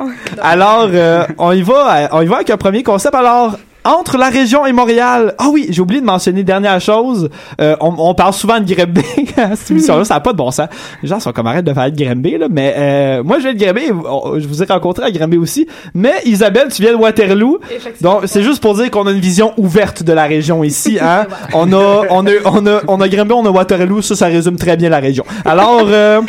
[0.41, 1.95] Alors euh, on y va.
[2.03, 3.15] euh, On y va avec un premier concept.
[3.15, 3.57] Alors
[3.89, 5.33] entre la région et Montréal.
[5.37, 7.29] Ah oui, j'ai oublié de mentionner dernière chose.
[7.59, 9.01] Euh, on, on parle souvent de Grimby
[9.37, 10.05] à cette émission-là.
[10.05, 10.67] Ça n'a pas de bon sens.
[11.01, 12.47] Les gens sont comme arrête de faire de Grimby, là.
[12.49, 13.91] Mais euh, moi, je viens de Grimby.
[14.09, 15.67] On- Je vous ai rencontré à Grimby aussi.
[15.93, 17.59] Mais Isabelle, tu viens de Waterloo.
[18.01, 21.25] Donc, c'est juste pour dire qu'on a une vision ouverte de la région ici, hein.
[21.53, 24.01] on a, on a, on a, on a Grimby, on a Waterloo.
[24.01, 25.23] Ça, ça résume très bien la région.
[25.45, 26.21] Alors, euh,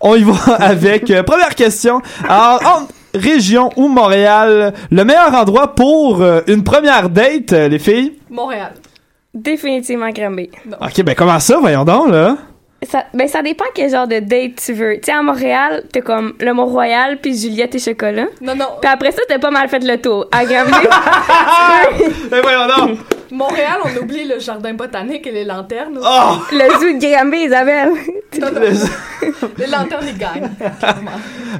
[0.00, 2.00] on y va avec euh, première question.
[2.28, 7.78] Alors, entre région ou Montréal, le meilleur endroit pour euh, une première date, euh, les
[7.78, 8.14] filles?
[8.30, 8.72] Montréal.
[9.32, 10.50] Définitivement Granby.
[10.80, 12.36] Ok, ben comment ça, voyons donc, là?
[12.82, 14.94] Ça, ben, ça dépend quel genre de date tu veux.
[14.96, 18.26] Tu sais, à Montréal, t'as comme le Mont-Royal, puis Juliette et Chocolat.
[18.42, 18.66] Non, non.
[18.80, 20.26] Puis après ça, t'as pas mal fait le tour.
[20.30, 20.70] À Granby,
[22.30, 22.98] Ben voyons donc!
[23.34, 25.98] Montréal, on oublie le jardin botanique et les lanternes.
[25.98, 26.08] aussi.
[26.08, 26.36] Oh!
[26.52, 27.90] le zoo de Granby, Isabelle.
[28.40, 28.60] Non, non,
[29.58, 30.50] les lanternes, ils gagnent.
[30.78, 31.10] clairement.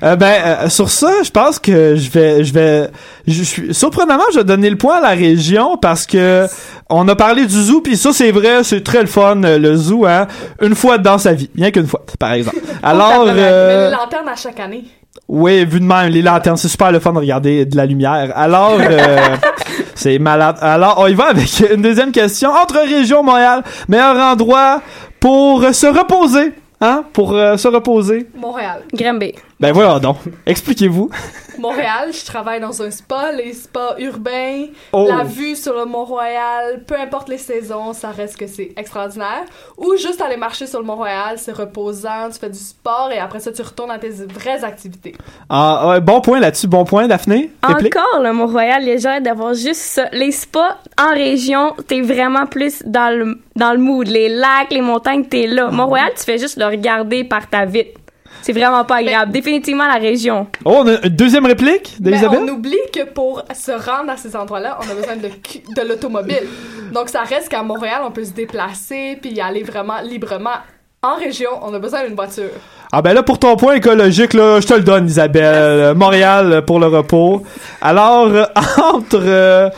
[0.02, 2.88] Euh, ben euh, sur ça, je pense que je vais je vais
[3.28, 6.46] je suis surprenamment je vais donner le point à la région parce que
[6.90, 9.76] on a parlé du zoo puis ça c'est vrai, c'est très le fun euh, le
[9.76, 10.26] zoo hein,
[10.60, 12.58] une fois dans sa vie, rien qu'une fois par exemple.
[12.82, 14.84] Alors euh, Mais les lanternes à chaque année.
[15.28, 18.32] oui, vu de même les lanternes, c'est super le fun de regarder de la lumière.
[18.34, 19.16] Alors euh,
[20.04, 20.58] c'est malade.
[20.60, 24.82] Alors on y va avec une deuxième question entre région Montréal, meilleur endroit
[25.18, 28.26] pour se reposer, hein, pour euh, se reposer.
[28.36, 28.82] Montréal.
[28.92, 29.32] Granby.
[29.60, 30.16] Ben voilà donc.
[30.46, 31.10] Expliquez-vous.
[31.58, 35.06] Montréal, je travaille dans un spa, les spas urbains, Oh.
[35.08, 39.44] la vue sur le Mont-Royal, peu importe les saisons, ça reste que c'est extraordinaire.
[39.78, 43.38] Ou juste aller marcher sur le Mont-Royal, c'est reposant, tu fais du sport et après
[43.38, 45.14] ça, tu retournes à tes vraies activités.
[45.48, 46.66] Ah, ouais, bon point là-dessus.
[46.66, 47.50] Bon point, Daphné.
[47.62, 47.94] Réplique?
[47.96, 50.06] Encore, le Mont-Royal, les gens d'avoir juste ça.
[50.12, 54.08] Les spas en région, t'es vraiment plus dans le, dans le mood.
[54.08, 55.70] Les lacs, les montagnes, t'es là.
[55.70, 58.00] Mont-Royal, tu fais juste le regarder par ta vitre.
[58.44, 59.32] C'est vraiment pas agréable.
[59.32, 60.46] Définitivement la région.
[60.66, 62.40] Oh, on a une deuxième réplique Mais d'Isabelle?
[62.42, 66.46] on oublie que pour se rendre à ces endroits-là, on a besoin de, de l'automobile.
[66.92, 70.58] Donc ça reste qu'à Montréal, on peut se déplacer puis y aller vraiment librement.
[71.02, 72.50] En région, on a besoin d'une voiture.
[72.92, 75.94] Ah ben là, pour ton point écologique, là, je te le donne, Isabelle.
[75.94, 77.42] Montréal pour le repos.
[77.80, 78.44] Alors, euh,
[78.92, 79.68] entre, euh,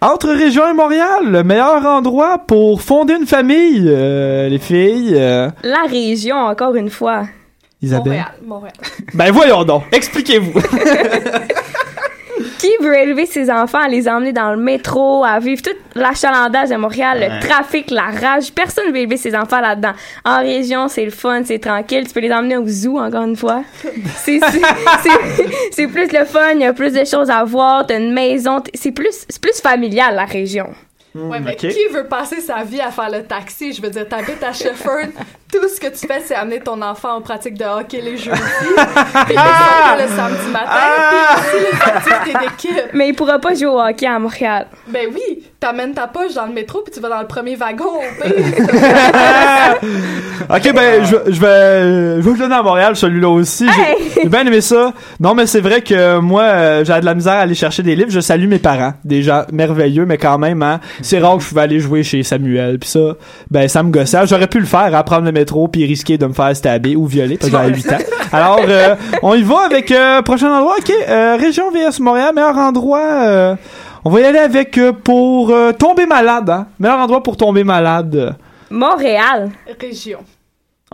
[0.00, 5.14] entre Région et Montréal, le meilleur endroit pour fonder une famille, euh, les filles.
[5.14, 7.24] euh, La région, encore une fois.
[7.84, 8.12] Isabelle.
[8.12, 8.74] Montréal, Montréal.
[9.14, 10.52] Ben voyons donc, expliquez-vous.
[12.58, 16.70] Qui veut élever ses enfants, à les emmener dans le métro, à vivre tout l'achalandage
[16.70, 18.52] de Montréal, le trafic, la rage?
[18.52, 19.92] Personne veut élever ses enfants là-dedans.
[20.24, 22.06] En région, c'est le fun, c'est tranquille.
[22.06, 23.64] Tu peux les emmener au zoo, encore une fois.
[24.16, 24.40] C'est,
[25.88, 28.62] plus le fun, il y a plus de choses à voir, t'as une maison.
[28.72, 30.68] C'est plus, c'est plus familial, la région.
[31.14, 33.72] Ouais, mais qui veut passer sa vie à faire le taxi?
[33.72, 35.12] Je veux dire, t'habites à Shefford,
[35.60, 38.30] tout ce que tu fais, c'est amener ton enfant aux pratiques de hockey les jeudis,
[39.26, 42.90] puis le samedi matin, puis aussi les activités d'équipe.
[42.94, 44.66] Mais il pourra pas jouer au hockey à Montréal.
[44.88, 47.84] Ben oui, t'amènes ta poche dans le métro, puis tu vas dans le premier wagon,
[50.50, 53.66] ok, ben je, je vais, je vais le donner à Montréal, celui-là aussi.
[53.68, 54.28] J'ai- Hey!
[54.28, 54.92] Bien aimé ça.
[55.20, 57.94] Non, mais c'est vrai que moi, euh, j'ai de la misère à aller chercher des
[57.94, 58.10] livres.
[58.10, 61.48] Je salue mes parents, des gens merveilleux, mais quand même, hein, c'est rare que je
[61.48, 62.78] pouvais aller jouer chez Samuel.
[62.78, 63.00] Puis ça,
[63.50, 64.26] ben ça me gossait.
[64.26, 67.06] J'aurais pu le faire, hein, prendre le métro, puis risquer de me faire stabber ou
[67.06, 67.98] violer, parce que j'avais 8 ans.
[68.32, 70.76] Alors, euh, on y va avec euh, prochain endroit.
[70.78, 73.00] Ok, euh, région VS Montréal, meilleur endroit.
[73.22, 73.54] euh,
[74.06, 76.50] on va y aller avec euh, pour euh, tomber malade.
[76.50, 76.66] Hein?
[76.78, 78.36] Meilleur endroit pour tomber malade.
[78.70, 79.50] Montréal.
[79.80, 80.18] Région.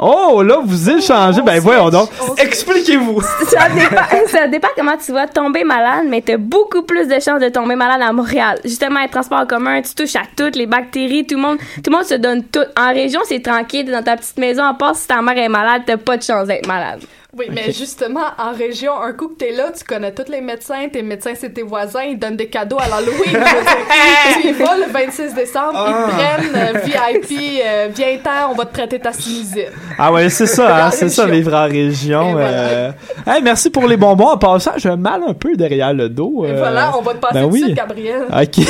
[0.02, 1.42] Oh, là, vous échangez.
[1.42, 2.08] on Ben voyons donc.
[2.38, 3.20] Expliquez-vous.
[3.20, 7.40] Ça dépend, ça dépend comment tu vas tomber malade, mais t'as beaucoup plus de chances
[7.40, 8.58] de tomber malade à Montréal.
[8.64, 11.90] Justement, les transports en commun, tu touches à toutes les bactéries, tout le monde, tout
[11.90, 12.64] le monde se donne tout.
[12.78, 15.82] En région, c'est tranquille, dans ta petite maison, à part si ta mère est malade,
[15.84, 17.00] t'as pas de chance d'être malade.
[17.38, 20.88] Oui, mais justement, en région, un coup que t'es là, tu connais tous les médecins,
[20.92, 23.44] tes médecins, c'est tes voisins, ils donnent des cadeaux à l'Halloween.
[24.42, 26.78] Tu y vas le 26 décembre, ils prennent euh,
[27.20, 29.70] VIP, euh, viens-t'en, on va te traiter ta sinusite.
[29.98, 32.32] Ah ouais, c'est ça, hein, c'est ça, vivre en région.
[32.32, 32.48] Voilà.
[32.48, 32.90] euh.
[33.26, 34.28] Hey, merci pour les bonbons.
[34.30, 36.44] En passant, j'ai mal un peu derrière le dos.
[36.46, 36.56] Et euh.
[36.58, 37.74] voilà, on va te passer ben oui.
[37.74, 38.22] Gabriel.
[38.30, 38.64] Ok.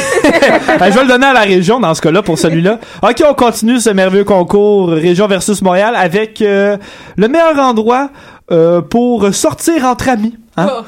[0.78, 2.78] Ben, je vais le donner à la région dans ce cas-là pour celui-là.
[3.02, 6.76] Ok, on continue ce merveilleux concours région versus Montréal avec euh,
[7.16, 8.10] le meilleur endroit
[8.52, 10.36] euh, pour sortir entre amis.
[10.56, 10.68] Hein?
[10.70, 10.84] Oh,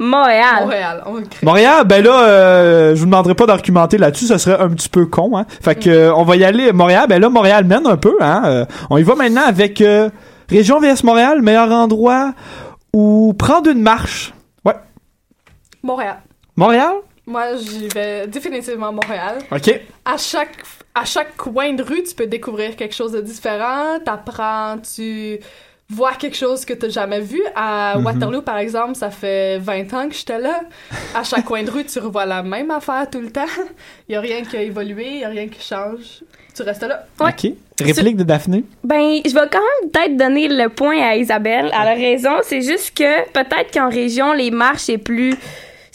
[0.00, 0.62] Montréal.
[0.62, 1.46] Montréal, crée.
[1.46, 5.04] Montréal, ben là, euh, je vous demanderai pas d'argumenter là-dessus, ça serait un petit peu
[5.04, 5.36] con.
[5.36, 5.44] Hein?
[5.60, 6.72] Fait que euh, on va y aller.
[6.72, 8.16] Montréal, ben là, Montréal mène un peu.
[8.20, 8.42] Hein?
[8.46, 10.08] Euh, on y va maintenant avec euh,
[10.48, 12.32] région VS Montréal, meilleur endroit
[12.94, 14.32] où prendre une marche.
[14.64, 14.74] Ouais.
[15.82, 16.20] Montréal.
[16.56, 16.94] Montréal?
[17.26, 19.36] Moi, j'y vais définitivement Montréal.
[19.52, 19.80] OK.
[20.06, 23.98] À chaque, à chaque coin de rue, tu peux découvrir quelque chose de différent.
[24.02, 25.38] T'apprends, tu
[25.90, 27.42] vois quelque chose que t'as jamais vu.
[27.54, 28.04] À Mhm.
[28.06, 30.60] Waterloo, par exemple, ça fait 20 ans que j'étais là.
[31.14, 33.44] À chaque coin de rue, tu revois la même affaire tout le temps.
[34.08, 36.22] Il y a rien qui a évolué, il y a rien qui change.
[36.54, 37.04] Tu restes là.
[37.20, 37.30] Ouais.
[37.30, 37.52] OK.
[37.80, 38.64] Réplique de Daphné?
[38.84, 41.66] Ben, je vais quand même peut-être donner le point à Isabelle.
[41.72, 42.30] Elle a raison.
[42.42, 45.34] C'est juste que peut-être qu'en région, les marches, c'est plus.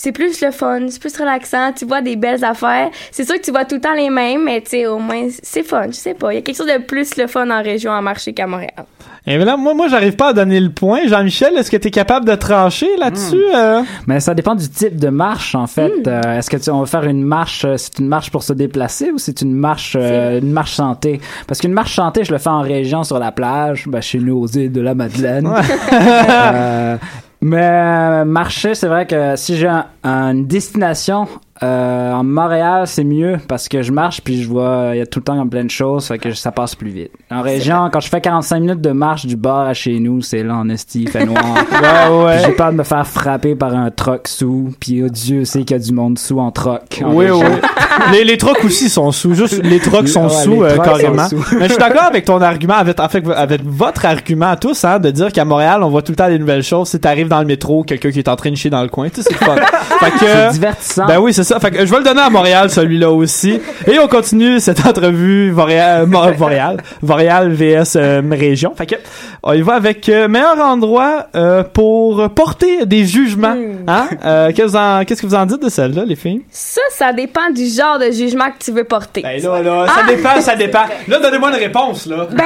[0.05, 2.91] C'est plus le fun, c'est plus relaxant, tu vois des belles affaires.
[3.09, 5.29] C'est sûr que tu vois tout le temps les mêmes, mais tu sais, au moins,
[5.41, 6.31] c'est fun, je sais pas.
[6.31, 8.85] Il y a quelque chose de plus le fun en région à marcher qu'à Montréal.
[9.25, 11.07] Et là, moi, moi, j'arrive pas à donner le point.
[11.07, 13.41] Jean-Michel, est-ce que tu es capable de trancher là-dessus?
[13.55, 13.81] euh?
[14.05, 15.89] Mais ça dépend du type de marche, en fait.
[15.89, 16.03] Hmm.
[16.05, 18.53] Euh, Est-ce que tu, on va faire une marche, euh, c'est une marche pour se
[18.53, 21.19] déplacer ou c'est une marche, euh, une marche santé?
[21.47, 24.37] Parce qu'une marche santé, je le fais en région sur la plage, ben, chez nous
[24.37, 25.51] aux îles de la Madeleine.
[25.95, 26.97] Euh,
[27.45, 31.27] mais euh, marcher, c'est vrai que si j'ai un- une destination
[31.63, 35.05] euh, en Montréal, c'est mieux parce que je marche puis je vois il y a
[35.05, 37.11] tout le temps plein de choses, fait que ça passe plus vite.
[37.31, 40.43] En région, quand je fais 45 minutes de marche du bar à chez nous, c'est
[40.43, 41.43] là en esti, il fait noir.
[41.45, 42.39] Ouais, ouais.
[42.45, 45.77] J'ai peur de me faire frapper par un troc sous, puis oh, Dieu sait qu'il
[45.77, 47.01] y a du monde sous en troc.
[47.03, 47.39] en Oui, région.
[47.47, 47.69] oui.
[48.11, 49.33] les, les trocs aussi sont sous.
[49.33, 51.27] Juste les trocs sont Ouais, sous, euh, sont carrément.
[51.29, 51.37] sous.
[51.57, 54.99] Mais je suis d'accord avec ton argument, avec, fait, avec votre argument à tous, hein,
[54.99, 56.89] de dire qu'à Montréal, on voit tout le temps des nouvelles choses.
[56.89, 59.07] Si t'arrives dans le métro, quelqu'un qui est en train de chier dans le coin,
[59.09, 59.55] tu sais, c'est fun.
[59.99, 61.05] fait que, divertissant.
[61.07, 61.59] ben oui, c'est ça.
[61.61, 63.59] Fait que je vais le donner à Montréal, celui-là aussi.
[63.87, 68.73] Et on continue cette entrevue Montréal, Mo- Montréal, Montréal VS euh, région.
[68.75, 68.95] Fait que
[69.43, 73.55] on y va avec euh, meilleur endroit euh, pour porter des jugements.
[73.87, 74.07] Hein?
[74.25, 76.41] Euh, qu'est-ce que vous en- qu'est-ce que vous en dites de celle-là, les filles?
[76.51, 79.21] Ça, ça dépend du genre de jugement que tu veux porter.
[79.21, 80.07] Ben là, là, ça Ah!
[80.07, 80.83] dépend, ça dépend.
[81.07, 82.27] Là, donnez-moi une réponse, là.
[82.31, 82.43] Ben,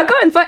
[0.00, 0.44] encore une fois,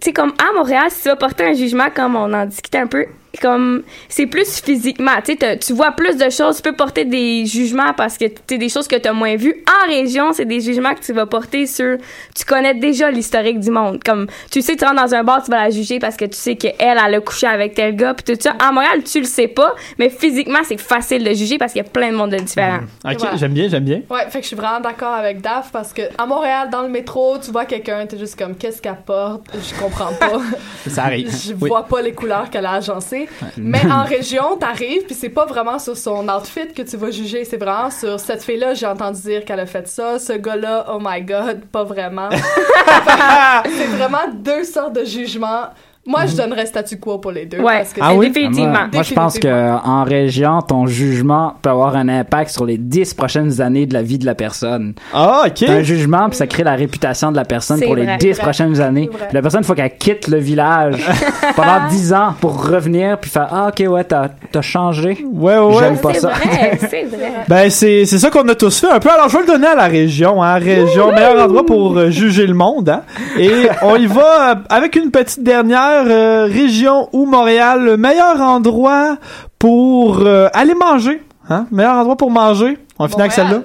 [0.00, 2.78] tu sais, comme à Montréal, si tu vas porter un jugement, comme on en discutait
[2.78, 3.04] un peu,
[3.40, 7.92] comme c'est plus physiquement, tu tu vois plus de choses, tu peux porter des jugements
[7.96, 9.54] parce que c'est des choses que tu as moins vues.
[9.66, 11.96] En région, c'est des jugements que tu vas porter sur,
[12.36, 14.02] tu connais déjà l'historique du monde.
[14.04, 16.36] Comme, tu sais, tu rentres dans un bar, tu vas la juger parce que tu
[16.36, 18.54] sais qu'elle, elle a couché avec tel gars, puis tout ça.
[18.58, 21.86] À Montréal, tu le sais pas, mais physiquement, c'est facile de juger parce qu'il y
[21.86, 22.80] a plein de monde de différents.
[23.04, 23.36] Ok, Voilà.
[23.36, 24.02] j'aime bien, j'aime bien.
[24.10, 26.88] Ouais, fait que je suis vraiment d'accord avec Daf parce que à Montréal, dans le
[26.88, 30.40] métro, tu vois quelqu'un, t'es juste comme qu'est-ce qu'elle porte, je comprends pas.
[30.88, 31.30] Ça arrive.
[31.30, 31.68] je Oui.
[31.68, 33.21] vois pas les couleurs qu'elle a agencées.
[33.56, 37.44] Mais en région, t'arrives, puis c'est pas vraiment sur son outfit que tu vas juger,
[37.44, 40.98] c'est vraiment sur cette fille-là, j'ai entendu dire qu'elle a fait ça, ce gars-là, oh
[41.00, 42.28] my god, pas vraiment.
[43.64, 45.68] c'est vraiment deux sortes de jugements.
[46.04, 47.58] Moi, je donnerais statu quo pour les deux.
[47.58, 48.28] Ouais, parce que Ah oui?
[48.30, 48.70] définitivement.
[48.72, 49.48] Moi, moi, je pense que
[49.86, 54.02] en région, ton jugement peut avoir un impact sur les dix prochaines années de la
[54.02, 54.94] vie de la personne.
[55.14, 55.52] Ah, ok.
[55.64, 58.80] T'as un jugement, puis ça crée la réputation de la personne pour les dix prochaines
[58.80, 59.08] années.
[59.12, 60.96] Puis la personne, il faut qu'elle quitte le village
[61.56, 65.24] pendant dix ans pour revenir, puis faire Ah, ok, ouais, t'as t'as changé.
[65.32, 65.74] Ouais, ouais, ouais.
[65.78, 66.28] J'aime pas C'est ça.
[66.30, 67.32] vrai, c'est vrai.
[67.48, 69.08] Ben c'est c'est ça qu'on a tous fait un peu.
[69.08, 72.46] Alors je vais le donner à la région, hein, région meilleur endroit pour euh, juger
[72.48, 72.88] le monde.
[72.88, 73.02] Hein.
[73.38, 78.40] Et on y va euh, avec une petite dernière euh, région ou Montréal, le meilleur
[78.40, 79.16] endroit
[79.58, 81.22] pour euh, aller manger.
[81.48, 82.78] Hein, meilleur endroit pour manger.
[82.98, 83.62] On finit avec celle-là?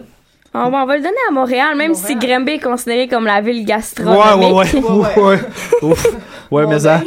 [0.53, 2.15] On va, on va le donner à Montréal, même si.
[2.15, 4.53] Granby est considéré comme la ville gastronomique.
[4.55, 5.39] ouais, ouais, Ouais, ouais.
[5.83, 6.07] Ouf.
[6.49, 7.01] Ouais, mais ça.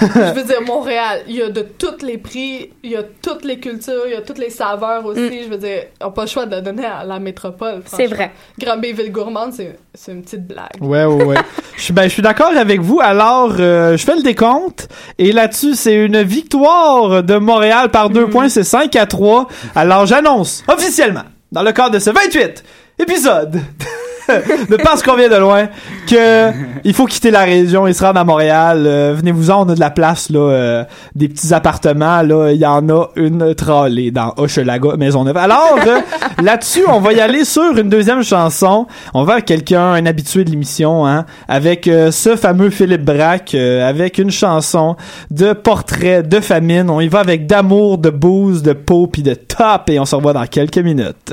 [0.00, 3.44] je veux dire, Montréal, il y a de tous les prix, il y a toutes
[3.44, 5.44] les cultures, il y a toutes les saveurs aussi.
[5.44, 7.76] Je veux dire, on n'a pas le choix de le donner à la métropole.
[7.76, 7.82] Mm.
[7.86, 8.32] C'est vrai.
[8.58, 10.76] Granby Ville Gourmande, c'est une petite blague.
[10.80, 11.36] Ouais, ouais, ouais.
[11.76, 12.98] je suis ben, je suis d'accord avec vous.
[13.00, 14.88] Alors, euh, je fais le décompte.
[15.18, 18.48] Et là-dessus, c'est une victoire de Montréal par deux points.
[18.48, 19.46] C'est 5 à 3.
[19.76, 22.64] Alors, j'annonce officiellement, dans le cadre de ce 28
[22.98, 23.60] épisode
[24.28, 25.68] de Parce qu'on vient de loin,
[26.08, 26.50] que
[26.84, 28.84] il faut quitter la région et se rendre à Montréal.
[28.86, 30.38] Euh, Venez-vous-en, on a de la place, là.
[30.38, 32.50] euh, des petits appartements, là.
[32.52, 35.36] Il y en a une tralée dans Hochelaga, Maisonneuve.
[35.36, 36.00] Alors, euh,
[36.42, 38.86] là-dessus, on va y aller sur une deuxième chanson.
[39.14, 43.54] On va avec quelqu'un, un habitué de l'émission, hein, avec euh, ce fameux Philippe Braque,
[43.54, 44.96] euh, avec une chanson
[45.30, 46.90] de portrait de famine.
[46.90, 50.14] On y va avec d'amour, de booze, de peau, puis de top, et on se
[50.14, 51.32] revoit dans quelques minutes.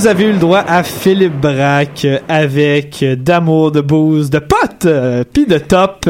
[0.00, 5.24] Vous avez eu le droit à Philippe Braque avec d'amour, de booze, de potes, euh,
[5.30, 6.08] puis de top.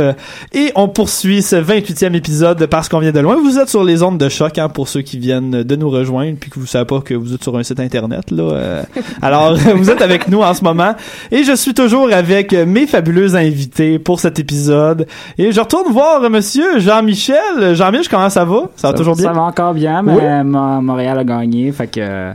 [0.53, 3.37] Et on poursuit ce 28e épisode parce qu'on vient de loin.
[3.43, 6.37] Vous êtes sur les ondes de choc hein, pour ceux qui viennent de nous rejoindre
[6.39, 8.31] puis que vous savez pas que vous êtes sur un site internet.
[8.31, 8.43] là.
[8.45, 8.83] euh.
[9.23, 10.95] alors, vous êtes avec nous en ce moment.
[11.33, 15.09] Et je suis toujours avec mes fabuleux invités pour cet épisode.
[15.37, 17.75] Et je retourne voir monsieur Jean-Michel.
[17.75, 18.69] Jean-Michel, comment ça va?
[18.77, 19.25] Ça va toujours bien?
[19.25, 20.45] Ça va encore bien, mais Oui.
[20.45, 22.31] Mo- Montréal a gagné, fait que...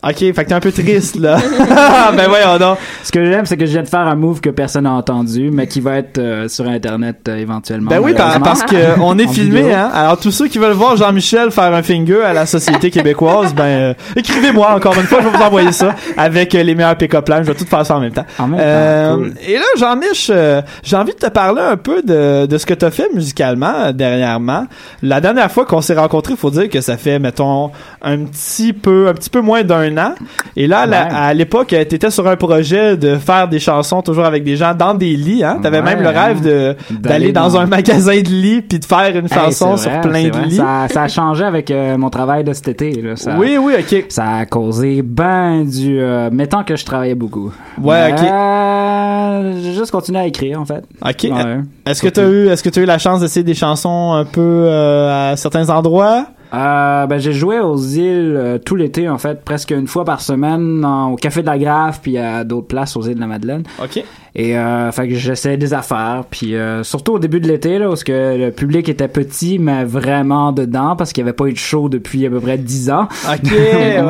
[0.00, 1.38] Ok, fait que t'es un peu triste, là.
[2.16, 2.78] ben voyons donc.
[3.02, 5.50] Ce que j'aime, c'est que je viens de faire un move que personne n'a entendu,
[5.52, 7.90] mais qui va être euh, sur Internet euh, éventuellement.
[7.90, 9.74] Ben oui, par- parce que on est filmé, vidéo.
[9.76, 9.90] hein.
[9.92, 13.64] Alors tous ceux qui veulent voir Jean-Michel faire un finger à la société québécoise, ben
[13.64, 17.28] euh, écrivez-moi encore une fois, je vais vous envoyer ça avec euh, les meilleurs pick-up
[17.28, 17.42] lines.
[17.42, 18.26] Je vais tout faire ça en même temps.
[18.38, 19.32] En même Euh, temps, cool.
[19.48, 22.74] Et là, Jean-Mich, euh, j'ai envie de te parler un peu de, de ce que
[22.74, 24.66] t'as fait musicalement euh, dernièrement.
[25.02, 29.08] La dernière fois qu'on s'est rencontrés, faut dire que ça fait, mettons, un petit peu,
[29.08, 30.14] un petit peu moins d'un an.
[30.56, 34.44] Et là, la- à l'époque, t'étais sur un projet de faire des chansons toujours avec
[34.44, 35.58] des gens dans des lits, hein.
[35.62, 38.84] T'avais Ouais, même le rêve de d'aller dans, dans- un magasin de lits puis de
[38.84, 40.56] faire une chanson sur plein de lits.
[40.56, 42.92] Ça, ça a changé avec euh, mon travail de cet été.
[43.02, 43.16] Là.
[43.16, 44.06] Ça, Oui, oui, ok.
[44.08, 46.00] ça a causé ben du...
[46.00, 47.52] Euh, mettons que je travaillais beaucoup.
[47.80, 48.22] Ouais, ok.
[48.22, 50.84] Euh, J'ai juste continué à écrire, en fait.
[51.04, 51.24] Ok.
[51.32, 51.58] Ouais.
[51.86, 54.40] Est-ce que t'as eu, est-ce que t'as eu la chance d'essayer des chansons un peu
[54.66, 56.26] euh, à certains endroits?
[56.54, 60.20] Euh, ben, j'ai joué aux îles euh, tout l'été, en fait, presque une fois par
[60.20, 63.26] semaine, en- au Café de la Grave, puis à d'autres places aux îles de la
[63.26, 63.64] Madeleine.
[63.82, 64.02] Ok.
[64.34, 67.90] Et euh, fait que j'essayais des affaires, puis euh, surtout au début de l'été, là,
[67.90, 71.46] où ce que le public était petit, mais vraiment dedans, parce qu'il n'y avait pas
[71.46, 73.08] eu de show depuis à peu près 10 ans.
[73.32, 74.00] Ok, ouais.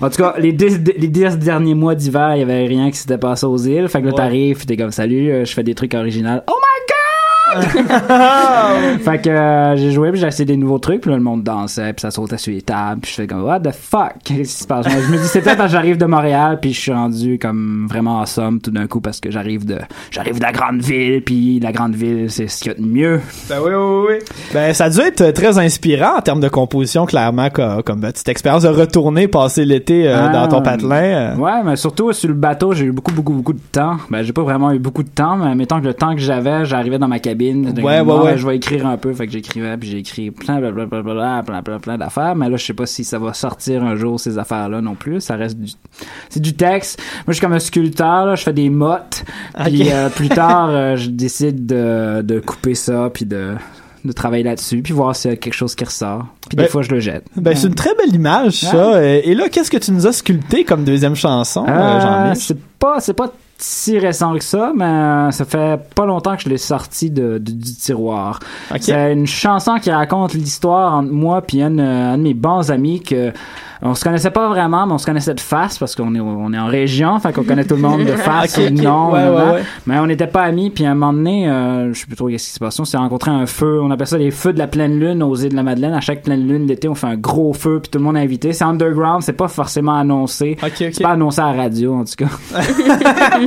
[0.00, 2.96] En tout cas, les dix, les dix derniers mois d'hiver, il y avait rien qui
[2.96, 3.88] s'était passé aux îles.
[3.88, 4.16] Fait que là, Ouais.
[4.16, 6.38] t'arrives, t'es comme, salut, euh, je fais des trucs originaux.
[6.48, 6.93] Oh my god!
[9.00, 11.42] fait que euh, j'ai joué, puis j'ai essayé des nouveaux trucs, puis là, le monde
[11.42, 14.14] dansait, puis ça sautait sur les tables, puis je fais comme, what the fuck?
[14.24, 14.86] Qu'est-ce qui se passe?
[14.88, 17.86] Je me dis, c'est peut-être parce que j'arrive de Montréal, puis je suis rendu comme
[17.88, 19.78] vraiment en somme tout d'un coup, parce que j'arrive de,
[20.10, 22.86] j'arrive de la grande ville, puis la grande ville, c'est ce qu'il y a de
[22.86, 23.20] mieux.
[23.48, 24.14] Ben oui, oui, oui.
[24.52, 28.28] Ben ça a dû être très inspirant en termes de composition, clairement, comme, comme petite
[28.28, 30.96] expérience de retourner passer l'été euh, Ah, dans ton patelin.
[30.96, 31.36] euh.
[31.36, 33.96] Ouais, mais surtout sur le bateau, j'ai eu beaucoup, beaucoup, beaucoup de temps.
[34.10, 36.64] Ben, j'ai pas vraiment eu beaucoup de temps, mais mettons que le temps que j'avais,
[36.64, 37.43] j'arrivais dans ma cabine.
[37.52, 38.24] J'étais Ouais, ouais, ouais.
[38.32, 41.62] ben, Je vais écrire un peu, fait que j'écrivais, puis j'ai écrit plein, blablabla, plein,
[41.62, 42.34] plein, plein d'affaires.
[42.34, 45.20] Mais là, je sais pas si ça va sortir un jour ces affaires-là non plus.
[45.20, 45.72] Ça reste du,
[46.28, 47.00] c'est du texte.
[47.00, 49.24] Moi, je suis comme un sculpteur, là, je fais des mottes.
[49.64, 53.54] Puis euh, plus tard, euh, je décide de, de couper ça, puis de
[54.04, 56.26] de travailler là-dessus, puis voir s'il y a quelque chose qui ressort.
[56.50, 57.24] Puis Ben- des fois, je le jette.
[57.36, 59.02] Ben c'est une très belle image, ça.
[59.02, 62.36] Et et là, qu'est-ce que tu nous as sculpté comme deuxième chanson, euh, Euh, Jean-Mich?
[62.38, 66.42] c'est pas c'est pas si récent que ça mais euh, ça fait pas longtemps que
[66.42, 68.40] je l'ai sorti de, de- du tiroir
[68.72, 68.78] Ok.
[68.82, 72.70] c'est une chanson qui raconte l'histoire entre moi puis un, euh, un de mes bons
[72.70, 73.32] amis que
[73.86, 76.52] on se connaissait pas vraiment mais on se connaissait de face parce qu'on est on
[76.54, 79.12] est en région fait qu'on connaît tout le monde de face Ok, et de nom
[79.12, 79.62] Ouais, ouais, ouais.
[79.86, 82.28] mais on n'était pas amis puis à un moment donné euh, je sais plus trop
[82.28, 84.58] qu'est-ce qui se passe on s'est rencontré un feu on appelle ça les feux de
[84.58, 87.08] la pleine lune aux îles de la Madeleine à chaque pleine lune d'été on fait
[87.08, 90.56] un gros feu puis tout le monde est invité c'est underground c'est pas forcément annoncé
[90.62, 90.88] Ok, ok.
[90.92, 92.26] c'est pas annoncé à la radio en tout cas.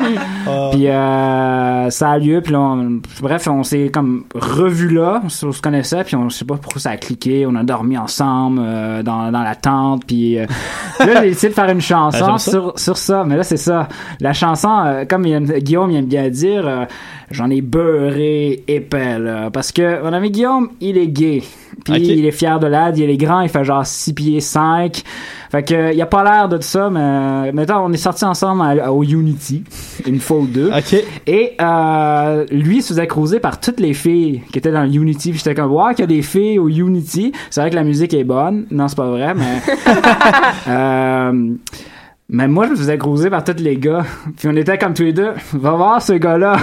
[0.72, 5.30] puis euh, ça a lieu puis là on- bref on s'est comme revu là on
[5.30, 7.64] se, on se connaissait puis on je sais pas pourquoi ça a cliqué on a
[7.64, 10.46] dormi ensemble euh, dans, dans la tente puis euh,
[11.00, 12.52] là j'ai décidé de faire une Ah, chanson ça.
[12.52, 13.88] sur, sur ça mais là c'est ça
[14.20, 16.86] la chanson euh, comme il aime- Guillaume il aime bien dire euh,
[17.32, 21.44] j'en ai beurré épais là, parce que mon ami Guillaume il est gay
[21.86, 25.02] puis il est fier de l'ad il est grand il fait genre 6 pieds 5
[25.52, 28.92] fait que il a pas l'air de ça mais mettons on est sortis ensemble à-
[28.92, 29.64] au Unity
[30.06, 31.04] une fois ou deux Ok.
[31.28, 35.30] et euh, lui se faisait cruiser par toutes les filles qui étaient dans le Unity.
[35.32, 37.32] Puis j'étais comme, wow, qu'il y a des filles au Unity.
[37.50, 38.66] C'est vrai que la musique est bonne.
[38.72, 39.62] Non, c'est pas vrai, mais...
[40.68, 41.54] euh,
[42.30, 44.04] mais moi, je me faisais cruiser par tous les gars.
[44.38, 46.58] Puis on était comme tous les deux, va voir ce gars-là.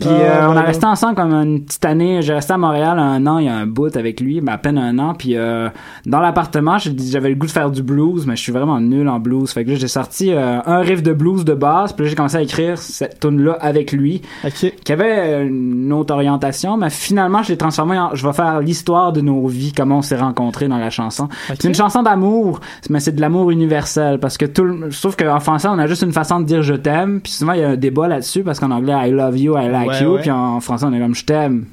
[0.00, 2.22] Puis euh, on a resté ensemble comme une petite année.
[2.22, 4.58] J'ai resté à Montréal un an, il y a un bout avec lui, mais à
[4.58, 5.14] peine un an.
[5.14, 5.68] Puis euh,
[6.06, 9.18] dans l'appartement, j'avais le goût de faire du blues, mais je suis vraiment nul en
[9.18, 9.50] blues.
[9.50, 12.36] Fait que là, j'ai sorti euh, un riff de blues de base, puis j'ai commencé
[12.36, 14.72] à écrire cette tune là avec lui, Ok.
[14.84, 18.14] qui avait une autre orientation, mais finalement, je l'ai transformé en...
[18.14, 21.24] Je vais faire l'histoire de nos vies, comment on s'est rencontrés dans la chanson.
[21.24, 21.56] Ok.
[21.60, 24.90] C'est une chanson d'amour, mais c'est de l'amour universel, parce que tout le...
[24.90, 27.52] Je trouve qu'en français, on a juste une façon de dire «je t'aime», puis souvent,
[27.52, 29.87] il y a un débat là-dessus, parce qu'en anglais, «I love you »,«I like
[30.20, 31.66] Puis en français, on est comme «je t'aime».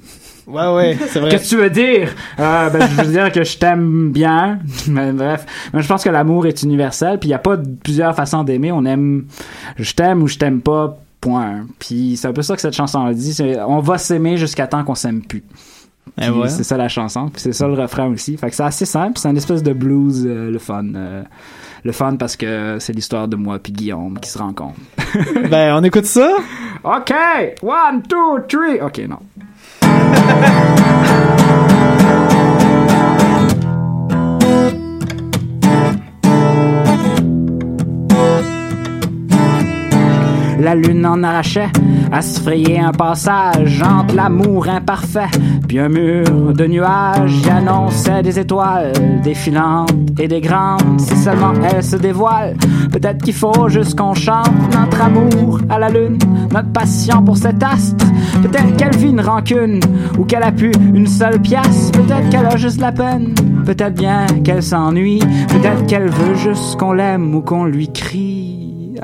[0.48, 1.32] Ouais, ouais, c'est vrai.
[1.32, 2.10] Qu'est-ce que tu veux dire?
[2.40, 4.60] Euh, ben, je veux dire que je t'aime bien.
[4.88, 5.44] Mais bref.
[5.74, 7.18] Mais je pense que l'amour est universel.
[7.20, 8.72] Puis il n'y a pas plusieurs façons d'aimer.
[8.72, 9.26] On aime
[9.78, 10.98] je t'aime ou je t'aime pas.
[11.20, 11.66] Point.
[11.80, 13.36] Puis c'est un peu ça que cette chanson dit.
[13.68, 15.44] On va s'aimer jusqu'à temps qu'on s'aime plus.
[16.22, 16.50] Eh ouais.
[16.50, 18.38] C'est ça la chanson, puis c'est ça le refrain aussi.
[18.38, 20.86] Fait que c'est assez simple, c'est une espèce de blues, euh, le fun.
[20.96, 21.24] euh,
[21.86, 24.80] le fun parce que c'est l'histoire de moi puis Guillaume qui se rencontrent.
[25.50, 26.36] Ben, on écoute ça?
[26.84, 27.14] OK!
[27.62, 28.82] One, two, three!
[28.82, 29.20] OK, non.
[40.66, 41.70] La lune en arrachait
[42.12, 45.30] à se frayer un passage entre l'amour imparfait
[45.68, 48.92] puis un mur de nuages annonçait des étoiles
[49.24, 51.00] défilantes et des grandes.
[51.00, 52.58] Si seulement elles se dévoilent,
[52.92, 56.18] peut-être qu'il faut juste qu'on chante notre amour à la lune,
[56.52, 58.04] notre passion pour cet astre.
[58.42, 59.82] Peut-être qu'elle vit une rancune
[60.18, 61.92] ou qu'elle a pu une seule pièce.
[61.92, 63.36] Peut-être qu'elle a juste la peine.
[63.68, 65.20] Peut-être bien qu'elle s'ennuie.
[65.48, 68.96] Peut-être qu'elle veut juste qu'on l'aime ou qu'on lui crie.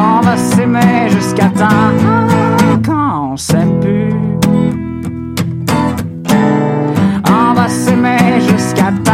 [0.00, 1.90] On va s'aimer jusqu'à temps
[2.86, 4.14] quand on s'aime plus.
[7.28, 9.07] On va s'aimer jusqu'à temps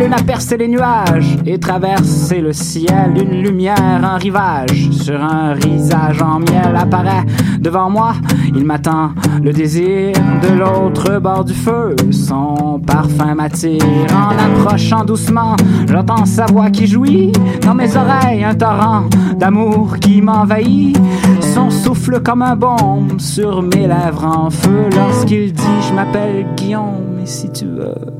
[0.00, 3.12] lune a percé les nuages et traversé le ciel.
[3.16, 7.24] Une lumière, un rivage sur un visage en miel apparaît
[7.60, 8.14] devant moi.
[8.56, 9.10] Il m'attend
[9.42, 11.94] le désir de l'autre bord du feu.
[12.10, 13.82] Son parfum m'attire
[14.14, 15.56] en approchant doucement.
[15.86, 17.32] J'entends sa voix qui jouit
[17.62, 18.44] dans mes oreilles.
[18.44, 19.04] Un torrent
[19.36, 20.98] d'amour qui m'envahit.
[21.40, 27.18] Son souffle comme un bombe sur mes lèvres en feu lorsqu'il dit Je m'appelle Guillaume
[27.22, 28.19] et si tu veux.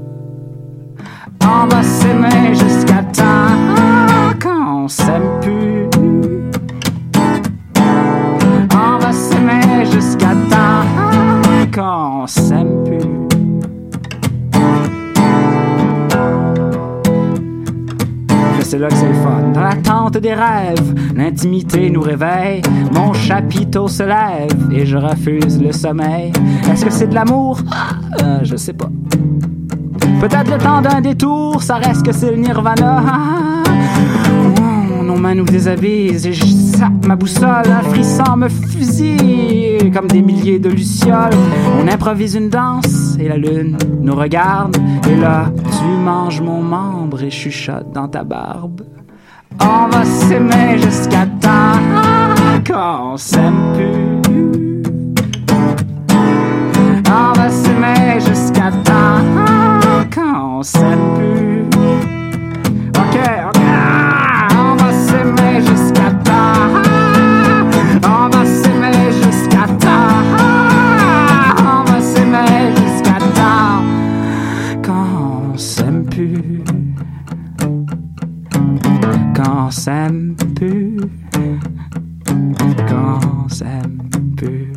[1.42, 3.56] On va s'aimer jusqu'à temps
[4.40, 5.88] quand on s'aime plus.
[8.72, 10.84] On va s'aimer jusqu'à temps
[11.72, 13.00] quand on s'aime plus.
[18.62, 19.50] C'est là que c'est le fun.
[19.52, 22.62] Dans l'attente des rêves, l'intimité nous réveille.
[22.94, 26.30] Mon chapiteau se lève et je refuse le sommeil.
[26.70, 27.58] Est-ce que c'est de l'amour?
[27.72, 28.88] Ah, euh, je sais pas.
[30.20, 33.02] Peut-être le temps d'un détour, ça reste que c'est le nirvana.
[34.58, 37.48] Oh, nos mains nous déshabillent et je sape ma boussole.
[37.66, 41.32] Un frisson me fusille comme des milliers de lucioles.
[41.82, 44.76] On improvise une danse et la lune nous regarde.
[45.10, 48.82] Et là, tu manges mon membre et chuchotes dans ta barbe.
[49.58, 51.80] On va s'aimer jusqu'à temps
[52.66, 54.82] quand on s'aime plus.
[57.08, 59.49] On va s'aimer jusqu'à temps
[60.14, 61.64] quand on s'aime plus.
[62.96, 63.16] Ok,
[63.48, 63.60] ok.
[64.58, 66.68] On va s'aimer jusqu'à temps.
[68.04, 70.22] On va s'aimer jusqu'à temps.
[71.58, 73.82] On va s'aimer jusqu'à temps
[74.82, 76.62] quand on s'aime plus.
[79.34, 80.96] Quand on s'aime plus.
[82.88, 83.98] Quand on s'aime
[84.36, 84.72] plus.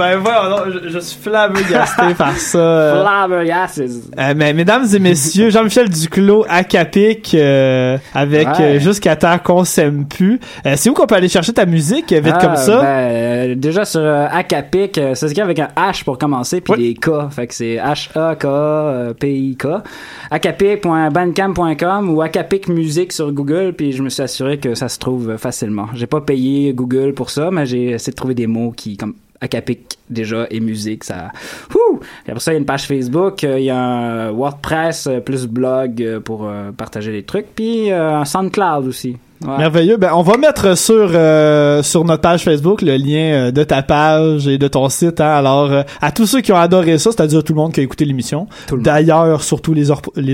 [0.00, 3.02] Ben voilà, je, je suis flabbergasté par ça.
[3.02, 3.90] Flabbergasted.
[4.18, 8.60] Euh, mais mesdames et messieurs, Jean-Michel Duclos à Capic euh, avec Ouais.
[8.76, 10.40] euh, Jusqu'à temps qu'on s'aime plus.
[10.66, 12.80] Euh, c'est où qu'on peut aller chercher ta musique vite Ah, comme ça?
[12.80, 16.72] ben, euh, déjà sur euh, Acapic, euh, ça s'écrit avec un H pour commencer, puis
[16.74, 16.94] Oui.
[16.94, 17.30] des K.
[17.30, 19.66] Fait que c'est H-A-K-P-I-K.
[20.30, 25.36] Acapic.bandcamp.com ou Acapic Music sur Google, puis je me suis assuré que ça se trouve
[25.36, 25.86] facilement.
[25.94, 29.14] J'ai pas payé Google pour ça, mais j'ai essayé de trouver des mots qui, comme
[29.40, 31.30] Acapic déjà et musique, ça.
[31.74, 32.00] Ouh!
[32.26, 35.20] Après ça, il y a une page Facebook, euh, il y a un WordPress euh,
[35.20, 39.16] plus blog euh, pour partager des trucs, puis un SoundCloud aussi.
[39.46, 39.56] Ouais.
[39.56, 39.96] Merveilleux.
[39.96, 43.80] Ben, on va mettre sur euh, sur notre page Facebook le lien euh, de ta
[43.82, 45.18] page et de ton site.
[45.20, 45.30] hein.
[45.30, 47.82] Alors, euh, à tous ceux qui ont adoré ça, c'est-à-dire tout le monde qui a
[47.82, 48.48] écouté l'émission.
[48.70, 49.90] D'ailleurs, surtout les,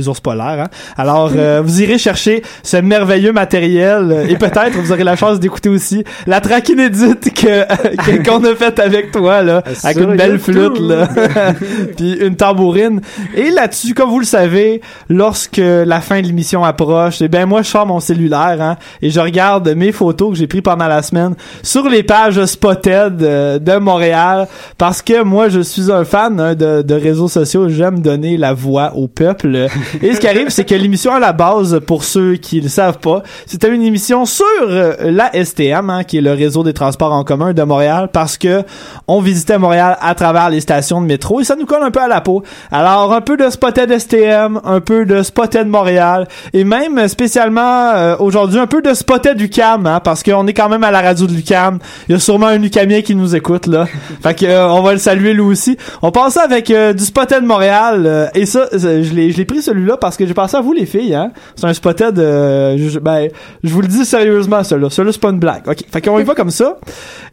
[0.08, 0.64] ours polaires.
[0.64, 0.68] hein.
[0.96, 5.68] Alors, euh, vous irez chercher ce merveilleux matériel et peut-être vous aurez la chance d'écouter
[5.68, 10.80] aussi la track inédite que qu'on a faite avec toi là, avec une belle flûte
[10.80, 11.08] là,
[11.96, 13.00] puis une tambourine.
[13.36, 17.62] Et là-dessus, comme vous le savez, lorsque la fin de l'émission approche, eh ben moi
[17.62, 21.02] je sors mon cellulaire hein, et je regarde mes photos que j'ai prises pendant la
[21.02, 26.40] semaine sur les pages Spotted euh, de Montréal parce que moi je suis un fan
[26.40, 29.68] hein, de, de réseaux sociaux, j'aime donner la voix au peuple.
[30.02, 32.98] Et ce qui arrive, c'est que l'émission à la base, pour ceux qui le savent
[32.98, 37.12] pas, c'était une émission sur euh, la STM, hein, qui est le réseau des transports
[37.12, 38.62] en commun de Montréal, parce que
[39.08, 42.00] on visitait Montréal à travers les stations de métro et ça nous colle un peu
[42.00, 42.42] à la peau.
[42.70, 48.16] Alors un peu de Spotted STM, un peu de Spotted Montréal et même spécialement euh,
[48.18, 51.26] aujourd'hui un peu de Spotted UCAM, hein, parce qu'on est quand même à la radio
[51.26, 51.78] de l'UCAM.
[52.08, 53.86] Il y a sûrement un UCAMien qui nous écoute, là.
[54.22, 55.76] fait que, euh, on va le saluer lui aussi.
[56.02, 59.62] On passe avec euh, du Spotted Montréal, euh, et ça, je l'ai, je l'ai pris
[59.62, 61.32] celui-là parce que j'ai pensé à vous, les filles, hein.
[61.54, 63.28] C'est un Spotted, je, ben,
[63.62, 64.90] je vous le dis sérieusement, celui-là.
[64.90, 65.62] Celui-là, c'est pas une blague.
[65.66, 65.78] OK.
[65.90, 66.78] Fait qu'on y va comme ça.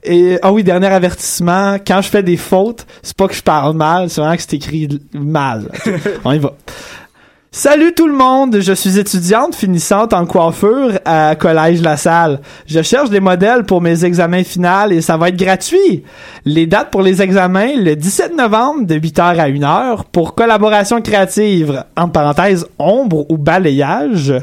[0.04, 1.78] Et, ah oui, dernier avertissement.
[1.86, 4.56] Quand je fais des fautes, c'est pas que je parle mal, c'est vraiment que c'est
[4.56, 5.70] écrit mal.
[6.26, 6.54] On y va.
[7.56, 12.40] Salut tout le monde, je suis étudiante finissante en coiffure à Collège La Salle.
[12.66, 16.04] Je cherche des modèles pour mes examens finaux et ça va être gratuit.
[16.46, 21.84] Les dates pour les examens, le 17 novembre de 8h à 1h pour collaboration créative,
[21.96, 24.34] en parenthèse ombre ou balayage.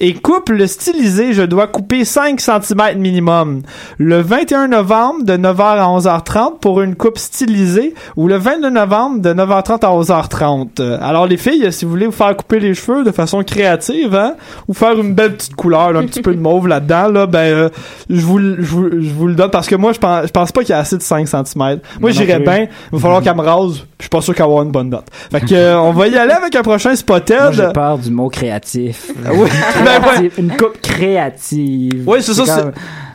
[0.00, 3.62] Et couple stylisé, je dois couper 5 cm minimum.
[3.98, 9.20] Le 21 novembre de 9h à 11h30 pour une coupe stylisée ou le 22 novembre
[9.20, 10.80] de 9h30 à 11h30.
[10.80, 14.14] Euh, Alors les filles, si vous voulez vous faire couper les cheveux de façon créative,
[14.14, 14.34] hein,
[14.68, 17.38] ou faire une belle petite couleur, là, un petit peu de mauve là-dedans, là, ben
[17.38, 17.68] euh,
[18.10, 20.30] je vous, le- je vous je vous le donne parce que moi je pense je
[20.32, 21.78] pense pas qu'il y a assez de 5 cm.
[22.00, 24.50] Moi j'irais bien, il va falloir qu'elle me rase, je suis pas sûr qu'elle va
[24.50, 25.06] avoir une bonne note.
[25.30, 27.36] Fait que euh, on va y aller avec un prochain spotted.
[27.40, 29.10] Moi, j'ai peur du mot créatif.
[29.32, 29.48] Oui,
[29.84, 30.30] ben ouais.
[30.38, 32.04] Une coupe créative.
[32.06, 32.70] Oui, c'est ça,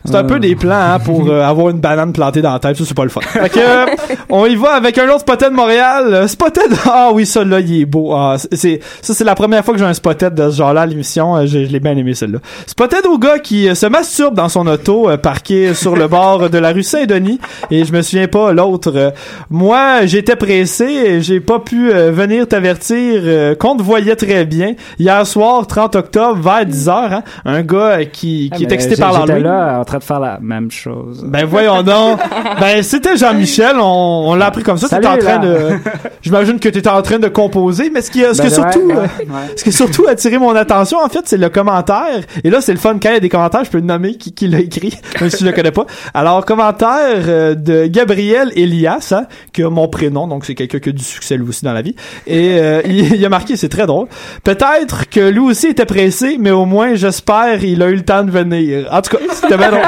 [0.05, 2.75] C'est un peu des plans hein, pour euh, avoir une banane plantée dans la tête,
[2.77, 3.21] ça c'est pas le fun.
[3.27, 3.85] Fait que euh,
[4.29, 6.05] on y va avec un autre spotted de Montréal.
[6.13, 8.13] Euh, Spotted, ah oui ça là il est beau.
[8.13, 10.85] Ah, c'est- ça c'est la première fois que j'ai un spotted de ce genre-là à
[10.85, 11.35] l'émission.
[11.37, 12.39] Euh, Je, je l'ai bien aimé celle-là.
[12.65, 16.57] Spotted au gars qui se masturbe dans son auto euh, parqué sur le bord de
[16.57, 17.39] la rue Saint-Denis
[17.69, 18.91] et je me souviens pas l'autre.
[18.95, 19.11] euh,
[19.49, 24.45] moi j'étais pressé, et j'ai pas pu euh, venir t'avertir euh, qu'on te voyait très
[24.45, 26.89] bien hier soir 30 octobre vers 10h.
[27.13, 30.39] Hein, un gars qui, Ah, qui est mais excité par en train de faire la
[30.41, 31.23] même chose.
[31.27, 32.19] Ben voyons donc.
[32.59, 34.87] Ben c'était Jean-Michel, on, on l'a appris comme ça.
[34.87, 35.45] T'étais en train là.
[35.45, 35.69] de.
[36.21, 38.63] J'imagine que t'étais en train de composer, mais ce qui a, ce Ben, qui a
[38.63, 39.53] ouais, surtout, ouais, euh, ouais.
[39.55, 42.21] ce qui a surtout attiré mon attention en fait, c'est le commentaire.
[42.43, 44.15] Et là, c'est le fun quand il y a des commentaires, je peux le nommer
[44.15, 45.85] qui, qui l'a écrit, même si je le connais pas.
[46.13, 50.89] Alors commentaire euh, de Gabriel Elias, hein, qui a mon prénom, donc c'est quelqu'un qui
[50.89, 51.95] a du succès lui aussi dans la vie.
[52.27, 54.07] Et euh, il, il a marqué, c'est très drôle.
[54.43, 58.23] Peut-être que lui aussi était pressé, mais au moins j'espère il a eu le temps
[58.23, 58.87] de venir.
[58.91, 59.80] En tout cas, c'était bien drôle.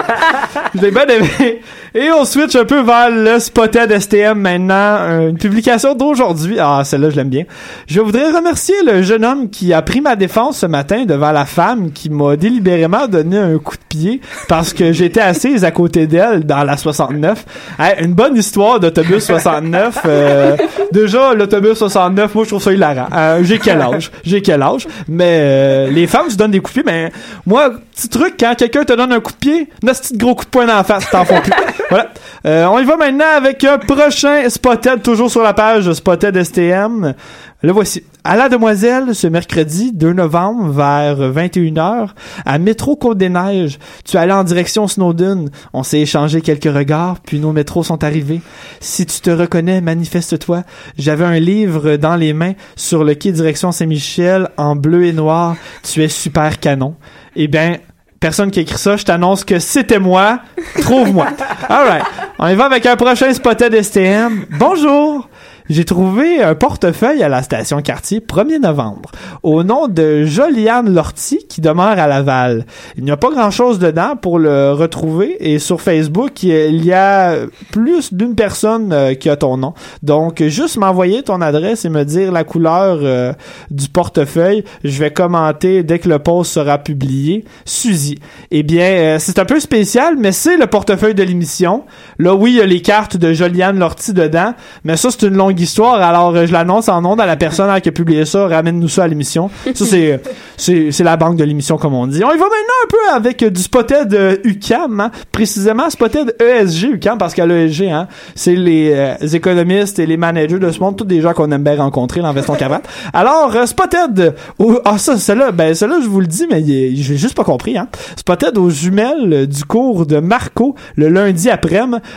[0.76, 1.62] Bien aimé.
[1.96, 4.98] Et on switch un peu vers le Spotted STM maintenant.
[5.00, 6.58] euh, Une publication d'aujourd'hui.
[6.60, 7.44] Ah, celle-là, je l'aime bien.
[7.88, 11.46] Je voudrais remercier le jeune homme qui a pris ma défense ce matin devant la
[11.46, 16.08] femme qui m'a délibérément donné un coup de pied parce que j'étais assise à côté
[16.08, 17.46] d'elle dans la 69.
[17.78, 20.00] Hey, une bonne histoire d'autobus 69.
[20.06, 20.58] euh,
[20.92, 23.08] déjà, l'autobus 69, moi, je trouve ça hilarant.
[23.16, 24.12] Euh, j'ai quel âge?
[24.24, 24.88] J'ai quel âge?
[25.08, 27.12] Mais euh, les femmes se donnent des coups de pied, mais
[27.46, 30.46] moi, petit truc, quand quelqu'un te donne un coup de pied, un petit gros coup
[30.46, 31.40] de poing dans la face, t'en plus.
[31.90, 32.10] voilà.
[32.46, 37.14] Euh, on y va maintenant avec un prochain Spotted, toujours sur la page Spotted STM.
[37.62, 38.04] Le voici.
[38.26, 42.10] À la demoiselle, ce mercredi 2 novembre, vers 21h,
[42.46, 45.46] à Métro Côte-des-Neiges, tu allais en direction Snowdon.
[45.72, 48.42] On s'est échangé quelques regards, puis nos métros sont arrivés.
[48.82, 50.64] Si tu te reconnais, manifeste-toi.
[50.98, 55.56] J'avais un livre dans les mains sur le quai direction Saint-Michel en bleu et noir.
[55.84, 56.96] Tu es super canon.
[57.36, 57.78] Eh bien,
[58.20, 60.40] personne qui écrit ça, je t'annonce que c'était moi.
[60.82, 61.28] Trouve-moi.
[61.70, 62.04] Alright.
[62.40, 64.46] On y va avec un prochain spotted STM.
[64.52, 65.30] Bonjour.
[65.70, 69.12] J'ai trouvé un portefeuille à la station quartier 1er novembre
[69.44, 72.66] au nom de Joliane Lortie qui demeure à Laval.
[72.98, 76.92] Il n'y a pas grand chose dedans pour le retrouver et sur Facebook il y
[76.92, 77.38] a
[77.72, 79.74] plus d'une personne euh, qui a ton nom.
[80.02, 83.32] Donc juste m'envoyer ton adresse et me dire la couleur euh,
[83.72, 84.66] du portefeuille.
[84.84, 87.46] Je vais commenter dès que le post sera publié.
[87.64, 88.20] Suzy.
[88.52, 91.86] Eh bien euh, c'est un peu spécial mais c'est le portefeuille de l'émission.
[92.20, 95.38] Là oui il y a les cartes de Joliane Lortie dedans mais ça c'est une
[95.38, 98.48] longue histoire alors euh, je l'annonce en nom à la personne qui a publié ça.
[98.48, 99.50] Ramène-nous ça à l'émission.
[99.74, 100.20] Ça c'est
[100.58, 102.24] c'est c'est la banque de l'émission comme on dit.
[102.24, 105.12] On y va maintenant un peu avec euh, du spotted euh, UCAM hein.
[105.32, 110.18] précisément spotted ESG UCAM parce qu'à l'ESG hein, c'est les, euh, les économistes et les
[110.18, 113.56] managers de ce monde tous des gens qu'on aime bien rencontrer dans Veston Cravate alors
[113.68, 117.44] spotted au- ah ça celle-là ben celle-là je vous le dis mais j'ai juste pas
[117.44, 117.88] compris hein.
[118.16, 121.74] Spotted aux jumelles du cours de Marco le lundi après-midi.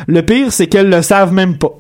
[0.07, 1.71] Le pire c'est qu'elles le savent même pas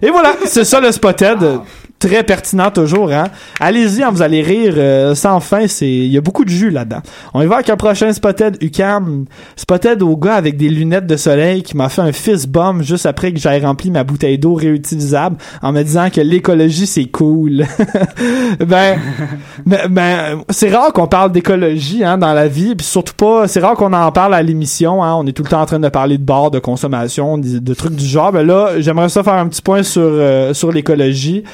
[0.00, 1.60] et voilà, c'est ça le spotted.
[2.02, 3.28] Très pertinent toujours, hein.
[3.60, 5.68] Allez-y, hein, vous allez rire euh, sans fin.
[5.68, 7.00] C'est, il y a beaucoup de jus là-dedans.
[7.32, 9.26] On y va avec un prochain spotted UCAM.
[9.54, 13.06] Spotted au gars avec des lunettes de soleil qui m'a fait un fist bomb juste
[13.06, 17.66] après que j'aie rempli ma bouteille d'eau réutilisable en me disant que l'écologie c'est cool.
[18.58, 18.98] ben,
[19.64, 23.60] ben, ben, c'est rare qu'on parle d'écologie hein, dans la vie, puis surtout pas, c'est
[23.60, 25.04] rare qu'on en parle à l'émission.
[25.04, 27.74] Hein, on est tout le temps en train de parler de bord, de consommation, de,
[27.74, 28.32] trucs du genre.
[28.32, 31.44] Ben là, j'aimerais ça faire un petit point sur euh, sur l'écologie,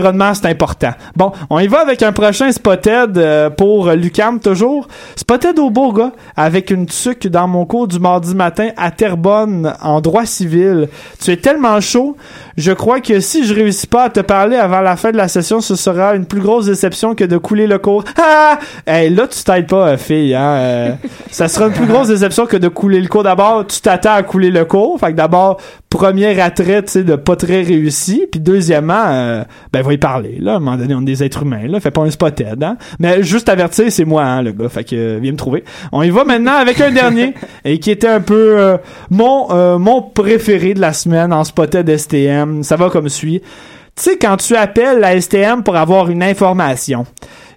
[0.00, 0.92] l'environnement, c'est important.
[1.16, 4.88] Bon, on y va avec un prochain Spotted euh, pour Lucam, toujours.
[5.16, 10.00] Spotted au gars, avec une tuque dans mon cours du mardi matin à Terrebonne, en
[10.00, 10.88] droit civil.
[11.22, 12.16] Tu es tellement chaud,
[12.56, 15.28] je crois que si je réussis pas à te parler avant la fin de la
[15.28, 18.04] session, ce sera une plus grosse déception que de couler le cours.
[18.18, 18.58] Ah!
[18.86, 20.54] Hey, là, tu t'aides pas, euh, fille, hein.
[20.54, 20.94] euh,
[21.30, 23.22] ça sera une plus grosse déception que de couler le cours.
[23.22, 24.98] D'abord, tu t'attends à couler le cours.
[24.98, 25.58] Fait que d'abord,
[25.90, 28.26] premier attrait, tu sais, de pas très réussi.
[28.30, 30.54] Puis deuxièmement, euh, ben, va y parler, là.
[30.54, 31.80] À un moment donné, on est des êtres humains, là.
[31.80, 32.76] Fais pas un spotted, hein.
[32.98, 34.68] Mais juste avertir, c'est moi, hein, le gars.
[34.68, 35.64] Fait que, euh, viens me trouver.
[35.92, 38.76] On y va maintenant avec un dernier, et qui était un peu euh,
[39.10, 42.62] mon, euh, mon préféré de la semaine en spotted STM.
[42.62, 43.40] Ça va comme suit.
[43.94, 47.04] Tu sais, quand tu appelles la STM pour avoir une information,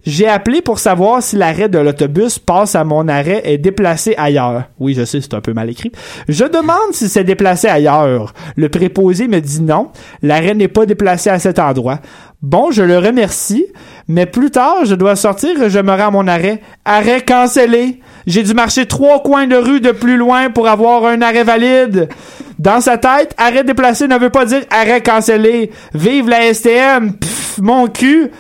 [0.06, 4.66] j'ai appelé pour savoir si l'arrêt de l'autobus passe à mon arrêt est déplacé ailleurs.
[4.80, 5.92] Oui, je sais, c'est un peu mal écrit.
[6.28, 8.34] Je demande si c'est déplacé ailleurs.
[8.56, 9.90] Le préposé me dit non,
[10.22, 12.00] l'arrêt n'est pas déplacé à cet endroit.
[12.42, 13.66] Bon, je le remercie,
[14.08, 16.62] mais plus tard, je dois sortir et je me rends à mon arrêt.
[16.86, 18.00] Arrêt cancellé.
[18.28, 22.10] J'ai dû marcher trois coins de rue de plus loin pour avoir un arrêt valide.
[22.58, 25.72] Dans sa tête, arrêt déplacé ne veut pas dire arrêt cancellé.
[25.94, 27.14] Vive la STM.
[27.14, 28.32] Pff, mon cul.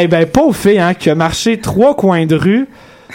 [0.00, 2.66] Eh ben, pauvre fille, hein, qui a marché trois coins de rue.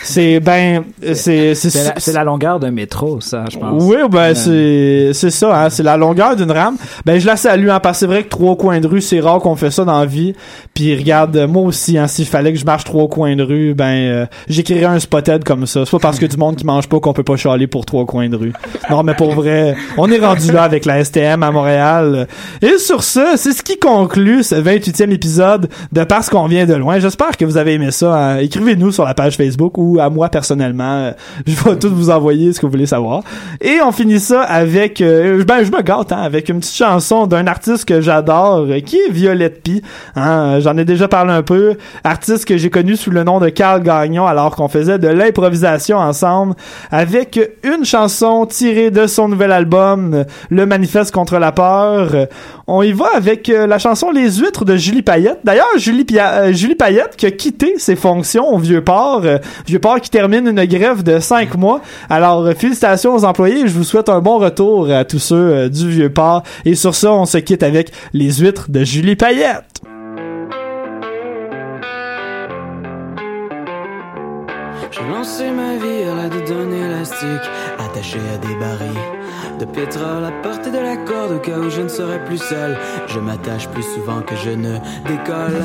[0.03, 0.83] C'est ben,
[1.13, 3.83] c'est c'est C'est la, longueur d'un métro, ça, je pense.
[3.83, 6.75] oui, ben Euh, c'est c'est ça, hein, c'est la longueur d'une rame.
[7.05, 9.19] Ben je la salue, hein, parce que c'est vrai que trois coins de rue, c'est
[9.19, 10.33] rare qu'on fait ça dans la vie.
[10.73, 13.73] Puis regarde, euh, moi aussi, hein, s'il fallait que je marche trois coins de rue,
[13.73, 15.85] ben euh, j'écrirais un spotted comme ça.
[15.85, 18.05] C'est pas parce que du monde qui mange pas qu'on peut pas chialer pour trois
[18.05, 18.53] coins de rue.
[18.89, 22.27] Non, mais pour vrai, on est rendu là avec la STM à Montréal.
[22.61, 26.73] Et sur ce, c'est ce qui conclut ce 28e épisode de Parce qu'on vient de
[26.75, 26.99] loin.
[26.99, 28.15] J'espère que vous avez aimé ça.
[28.15, 28.37] hein.
[28.39, 30.97] Écrivez-nous sur la page Facebook ou à moi personnellement.
[30.97, 31.11] Euh,
[31.47, 33.23] Je vais tout vous envoyer ce que vous voulez savoir.
[33.61, 37.27] Et on finit ça avec, euh, ben je me gâte, hein, avec une petite chanson
[37.27, 39.81] d'un artiste que j'adore, euh, qui est Violette Pie.
[40.15, 41.75] Hein, J'en ai déjà parlé un peu.
[42.03, 45.97] Artiste que j'ai connu sous le nom de Carl Gagnon, alors qu'on faisait de l'improvisation
[45.97, 46.55] ensemble,
[46.91, 52.27] avec une chanson tirée de son nouvel album, Le Manifeste contre la peur.
[52.69, 55.39] On y va avec euh, la chanson Les Huîtres de Julie Payette.
[55.45, 59.21] D'ailleurs, Julie, euh, Payette qui a quitté ses fonctions au Vieux-Port.
[59.23, 61.79] Euh, Vieux-Port qui termine une grève de cinq mois.
[62.09, 63.67] Alors, félicitations aux employés.
[63.67, 66.43] Je vous souhaite un bon retour à tous ceux du Vieux-Port.
[66.65, 69.81] Et sur ça, on se quitte avec Les Huîtres de Julie Payette.
[79.59, 82.77] De pétrole à portée de la corde au cas où je ne serai plus seul.
[83.07, 84.77] Je m'attache plus souvent que je ne
[85.07, 85.63] décolle.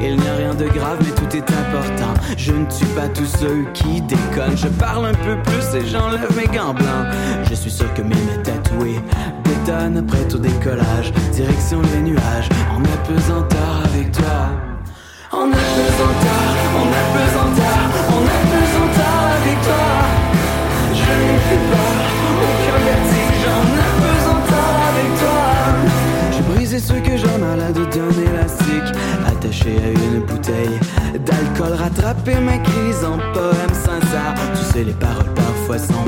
[0.00, 2.14] Il n'y a rien de grave, mais tout est important.
[2.36, 4.56] Je ne tue pas tous ceux qui déconnent.
[4.56, 7.06] Je parle un peu plus et j'enlève mes gants blancs.
[7.48, 9.00] Je suis sûr que mes mains tatouées
[9.44, 11.12] bétonnent prêtes au décollage.
[11.32, 14.48] Direction les nuages, en apesanteur avec toi.
[15.32, 16.46] En apesanteur,
[16.80, 19.86] en apesanteur, en apesanteur avec toi.
[20.94, 22.05] Je n'ai plus peur,
[26.76, 28.96] brisé ce que à la d'un élastique,
[29.26, 30.78] attaché à une bouteille
[31.24, 34.34] d'alcool, rattrapé ma crise en poème sincère.
[34.54, 36.06] Tu sais, les paroles parfois sont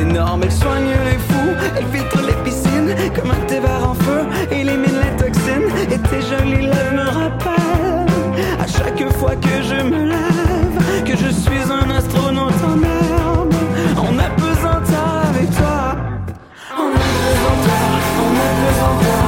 [0.00, 5.00] énormes, elles soignent les fous, elles filtrent les piscines comme un thé en feu, éliminent
[5.02, 5.70] les toxines.
[5.90, 8.06] Et tes jolies lèvres me rappellent
[8.60, 13.54] à chaque fois que je me lève que je suis un astronaute en herbe,
[13.96, 15.96] en apesanteur avec toi.
[16.76, 17.88] En apesanteur,
[18.24, 19.25] en apesanteur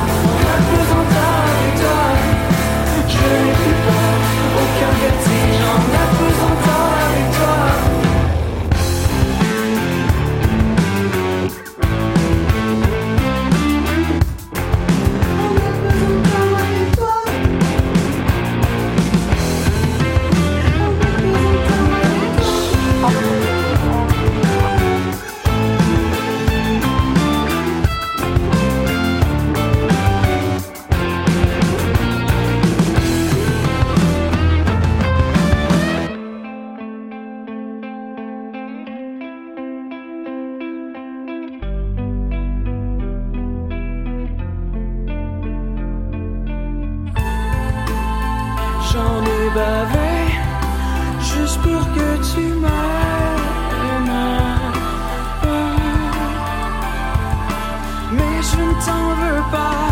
[58.69, 59.89] ne t'en veux pas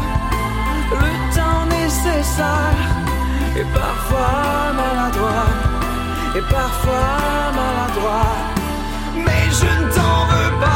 [1.02, 2.78] le temps nécessaire
[3.56, 5.48] et parfois maladroit
[6.36, 8.34] et parfois maladroit.
[9.24, 10.75] Mais je ne t'en veux pas